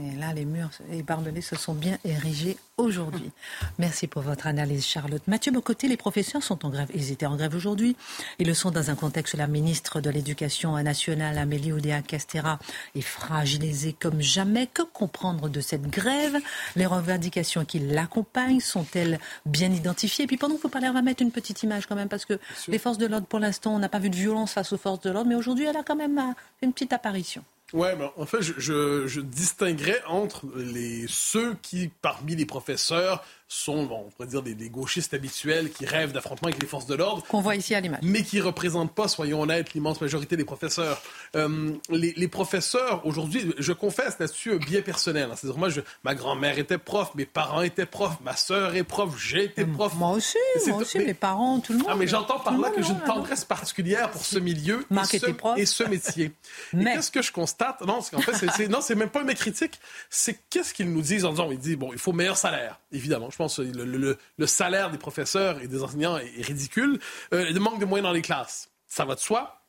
[0.00, 3.30] Et là, les murs et barbelés se sont bien érigés aujourd'hui.
[3.78, 5.22] Merci pour votre analyse, Charlotte.
[5.26, 6.90] Mathieu Bocoté, les professeurs sont en grève.
[6.94, 7.96] Ils étaient en grève aujourd'hui.
[8.38, 12.58] Ils le sont dans un contexte où la ministre de l'Éducation nationale, Amélie Oudéa-Castera,
[12.94, 14.66] est fragilisée comme jamais.
[14.66, 16.36] Que comprendre de cette grève?
[16.76, 20.24] Les revendications qui l'accompagnent sont-elles bien identifiées?
[20.24, 22.24] Et puis pendant que vous parlez, on va mettre une petite image quand même, parce
[22.24, 24.78] que les forces de l'ordre, pour l'instant, on n'a pas vu de violence face aux
[24.78, 27.44] forces de l'ordre, mais aujourd'hui, elle a quand même euh, une petite apparition.
[27.72, 33.22] Ouais, mais en fait, je, je, je distinguerais entre les, ceux qui, parmi les professeurs,
[33.48, 36.86] sont, bon, on pourrait dire, des, des gauchistes habituels qui rêvent d'affrontements avec les forces
[36.86, 37.24] de l'ordre.
[37.24, 38.00] Qu'on voit ici à l'image.
[38.02, 41.00] Mais qui ne représentent pas, soyons honnêtes, l'immense majorité des professeurs.
[41.34, 45.30] Euh, les, les, professeurs, aujourd'hui, je confesse là-dessus un biais personnel.
[45.30, 45.34] Hein?
[45.34, 49.18] C'est-à-dire, moi, je, ma grand-mère était prof, mes parents étaient profs, ma sœur est prof,
[49.18, 49.94] j'ai été prof.
[49.94, 50.36] Moi aussi,
[50.66, 51.06] moi aussi, mais...
[51.06, 51.88] mes parents, tout le monde.
[51.90, 55.30] Ah, mais j'entends par là que j'ai une tendresse particulière pour ce milieu et, ce,
[55.30, 55.58] prof.
[55.58, 56.32] et ce métier.
[56.74, 56.94] mais...
[56.94, 57.80] qu'est-ce que je constate?
[57.80, 59.80] Non, c'est qu'en fait, c'est, non, c'est même pas mes critiques.
[60.10, 62.78] C'est qu'est-ce qu'ils nous disent en disant, ils disent, bon, il faut meilleur salaire.
[62.90, 66.98] Évidemment, je pense que le, salaire des professeurs et des enseignants est, est ridicule.
[67.34, 69.60] Euh, le manque de moyens dans les classes, ça va de soi.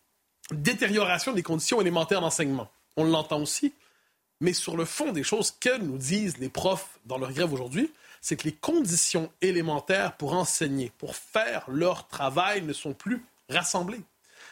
[0.51, 3.73] Détérioration des conditions élémentaires d'enseignement, on l'entend aussi.
[4.41, 7.91] Mais sur le fond des choses, que nous disent les profs dans leur grève aujourd'hui,
[8.21, 14.01] c'est que les conditions élémentaires pour enseigner, pour faire leur travail, ne sont plus rassemblées.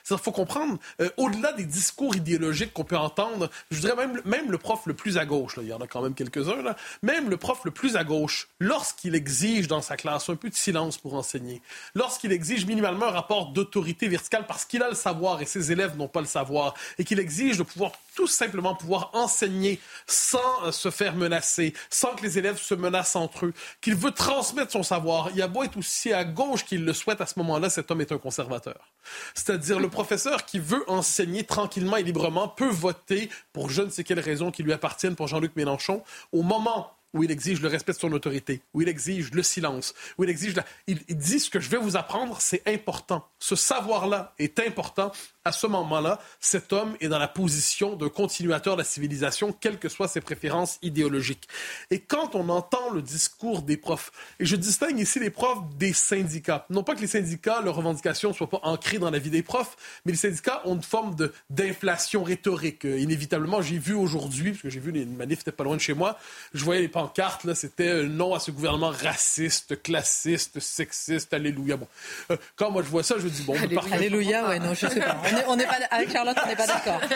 [0.10, 4.52] Il faut comprendre, euh, au-delà des discours idéologiques qu'on peut entendre, je dirais même, même
[4.52, 6.76] le prof le plus à gauche, là, il y en a quand même quelques-uns, là,
[7.02, 10.56] même le prof le plus à gauche, lorsqu'il exige dans sa classe un peu de
[10.56, 11.62] silence pour enseigner,
[11.96, 15.98] lorsqu'il exige minimalement un rapport d'autorité verticale parce qu'il a le savoir et ses élèves
[15.98, 20.72] n'ont pas le savoir, et qu'il exige de pouvoir tout simplement pouvoir enseigner sans euh,
[20.72, 24.82] se faire menacer, sans que les élèves se menacent entre eux, qu'il veut transmettre son
[24.82, 25.30] savoir.
[25.30, 27.92] Il y a beau être aussi à gauche qu'il le souhaite à ce moment-là, cet
[27.92, 28.92] homme est un conservateur.
[29.36, 34.04] C'est-à-dire le professeur qui veut enseigner tranquillement et librement peut voter pour je ne sais
[34.04, 37.94] quelle raison qui lui appartienne pour Jean-Luc Mélenchon au moment où il exige le respect
[37.94, 40.56] de son autorité, où il exige le silence, où il exige...
[40.56, 40.66] La...
[40.88, 43.28] Il, dit ce que je vais vous apprendre, c'est important.
[43.40, 45.12] Ce savoir-là est important.
[45.46, 49.80] À ce moment-là, cet homme est dans la position de continuateur de la civilisation, quelles
[49.80, 51.48] que soient ses préférences idéologiques.
[51.90, 55.94] Et quand on entend le discours des profs, et je distingue ici les profs des
[55.94, 59.30] syndicats, non pas que les syndicats, leurs revendications ne soient pas ancrées dans la vie
[59.30, 61.16] des profs, mais les syndicats ont une forme
[61.50, 62.86] d'inflation rhétorique.
[62.86, 65.82] Euh, inévitablement, j'ai vu aujourd'hui, parce que j'ai vu les manifs étaient pas loin de
[65.82, 66.18] chez moi,
[66.54, 71.78] je voyais les pancartes, là, c'était non à ce gouvernement raciste, classiste, sexiste, alléluia.
[71.78, 71.88] Bon,
[72.32, 75.00] euh, quand moi je vois ça, je dis bon, alléluia, alléluia ouais, non, je sais
[75.00, 75.16] pas.
[75.48, 77.00] On pas avec Charlotte, on n'est pas d'accord.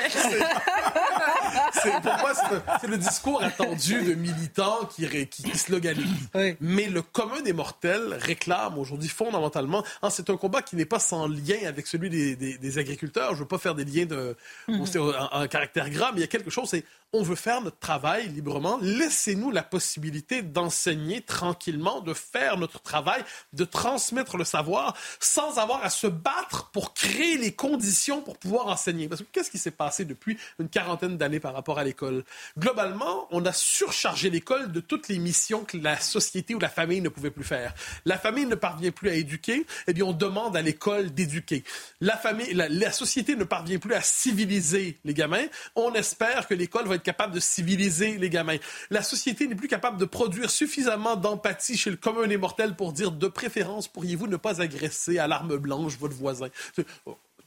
[1.74, 2.34] C'est, pour moi,
[2.80, 6.30] c'est, le discours attendu de militants qui, qui, qui sloganisent.
[6.36, 6.56] Oui.
[6.60, 9.84] Mais le commun des mortels réclame aujourd'hui fondamentalement.
[10.02, 13.30] Hein, c'est un combat qui n'est pas sans lien avec celui des, des, des agriculteurs.
[13.30, 14.36] Je ne veux pas faire des liens de,
[14.68, 17.78] un, un, caractère grave, mais il y a quelque chose, c'est on veut faire notre
[17.78, 18.80] travail librement.
[18.82, 25.84] Laissez-nous la possibilité d'enseigner tranquillement, de faire notre travail, de transmettre le savoir sans avoir
[25.84, 29.10] à se battre pour créer les conditions pour pouvoir enseigner.
[29.10, 32.24] Parce que qu'est-ce qui s'est passé depuis une quarantaine d'années par rapport à l'école?
[32.58, 37.02] Globalement, on a surchargé l'école de toutes les missions que la société ou la famille
[37.02, 37.74] ne pouvait plus faire.
[38.06, 41.64] La famille ne parvient plus à éduquer, eh bien, on demande à l'école d'éduquer.
[42.00, 45.46] La famille, la société ne parvient plus à civiliser les gamins.
[45.76, 48.58] On espère que l'école va être capable de civiliser les gamins.
[48.90, 52.94] La société n'est plus capable de produire suffisamment d'empathie chez le commun des mortels pour
[52.94, 56.48] dire de préférence pourriez-vous ne pas agresser à l'arme blanche votre voisin?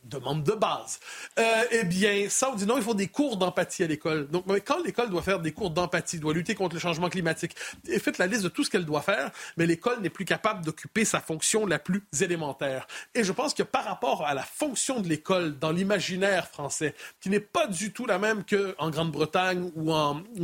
[0.04, 1.00] Demande de base.
[1.38, 4.28] Euh, eh bien, ça, on dit non, il faut des cours d'empathie à l'école.
[4.28, 7.98] Donc, quand l'école doit faire des cours d'empathie, doit lutter contre le changement climatique, et
[7.98, 11.04] faites la liste de tout ce qu'elle doit faire, mais l'école n'est plus capable d'occuper
[11.04, 12.86] sa fonction la plus élémentaire.
[13.14, 17.30] Et je pense que par rapport à la fonction de l'école dans l'imaginaire français, qui
[17.30, 19.92] n'est pas du tout la même qu'en Grande-Bretagne ou,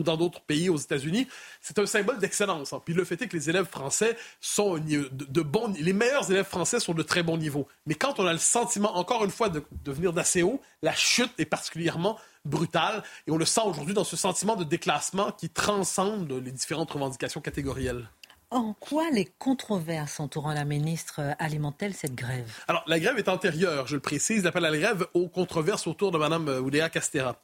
[0.02, 1.28] dans d'autres pays aux États-Unis,
[1.60, 2.72] c'est un symbole d'excellence.
[2.72, 2.82] Hein.
[2.84, 5.74] Puis le fait est que les élèves français sont de, de bons...
[5.78, 7.68] Les meilleurs élèves français sont de très bon niveau.
[7.86, 10.94] Mais quand on a le sentiment, encore une fois, de, de venir d'assez haut, la
[10.94, 15.50] chute est particulièrement brutale et on le sent aujourd'hui dans ce sentiment de déclassement qui
[15.50, 18.08] transcende les différentes revendications catégorielles.
[18.50, 22.50] En quoi les controverses entourant la ministre alimentent-elles cette grève?
[22.66, 26.10] Alors, la grève est antérieure, je le précise, l'appel à la grève aux controverses autour
[26.10, 27.36] de Mme Oudéa Castera.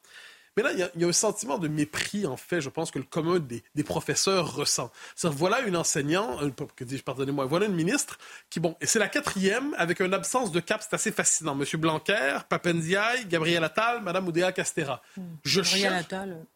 [0.57, 2.71] Mais là, il y, a, il y, a un sentiment de mépris, en fait, je
[2.71, 4.91] pense que le commun des, des professeurs ressent.
[5.15, 8.99] C'est-à-dire, voilà une enseignante, euh, que dis-je, pardonnez-moi, voilà une ministre qui, bon, et c'est
[8.99, 11.55] la quatrième, avec une absence de cap, c'est assez fascinant.
[11.55, 15.03] Monsieur Blanquer, Papendiaï, Gabriel Attal, Madame Oudéa Castera.
[15.17, 15.23] Mmh.
[15.45, 16.05] Je Gabriel cherche...
[16.05, 16.47] Attal.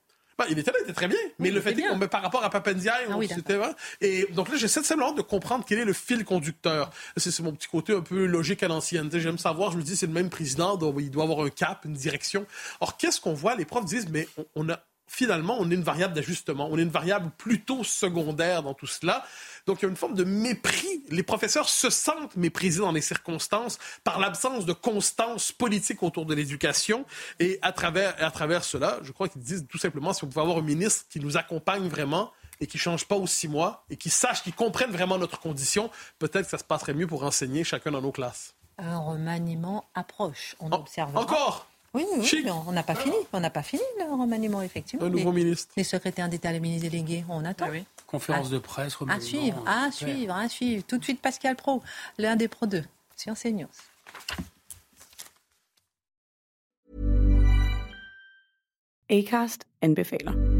[0.41, 1.19] Ben, il était là, il était très bien.
[1.39, 3.59] Mais oui, le fait est qu'on met par rapport à Papendiaï, ah, oui, c'était
[4.01, 6.91] Et donc là, j'essaie simplement de comprendre quel est le fil conducteur.
[7.19, 9.11] C'est mon petit côté un peu logique à l'ancienne.
[9.13, 11.85] J'aime savoir, je me dis, c'est le même président, donc il doit avoir un cap,
[11.85, 12.47] une direction.
[12.81, 13.55] Or, qu'est-ce qu'on voit?
[13.55, 14.81] Les profs disent, mais on, on a
[15.11, 19.25] finalement, on est une variable d'ajustement, on est une variable plutôt secondaire dans tout cela.
[19.67, 21.03] Donc, il y a une forme de mépris.
[21.09, 26.35] Les professeurs se sentent méprisés dans les circonstances par l'absence de constance politique autour de
[26.35, 27.05] l'éducation.
[27.41, 30.43] Et à travers, à travers cela, je crois qu'ils disent tout simplement, si on pouvait
[30.43, 33.85] avoir un ministre qui nous accompagne vraiment, et qui ne change pas aux six mois
[33.89, 37.25] et qui sache, qui comprenne vraiment notre condition, peut-être que ça se passerait mieux pour
[37.25, 38.55] enseigner chacun dans nos classes.
[38.77, 40.57] Un remaniement approche.
[40.61, 41.17] On observe.
[41.17, 43.17] Encore oui, oui, on n'a pas fini.
[43.33, 45.07] On n'a pas fini le remaniement, effectivement.
[45.07, 45.73] Un nouveau ministre.
[45.77, 47.67] Les secrétaires d'État, les ministres délégués, on attend.
[47.69, 47.85] Ah oui.
[48.07, 49.25] Conférence de presse, remaniement.
[49.25, 50.85] À suivre, à suivre, à suivre.
[50.87, 51.83] Tout de suite, Pascal Pro,
[52.19, 52.85] l'un des Pro 2,
[53.17, 53.67] sur CNews.
[59.11, 60.60] Acast anbefaler.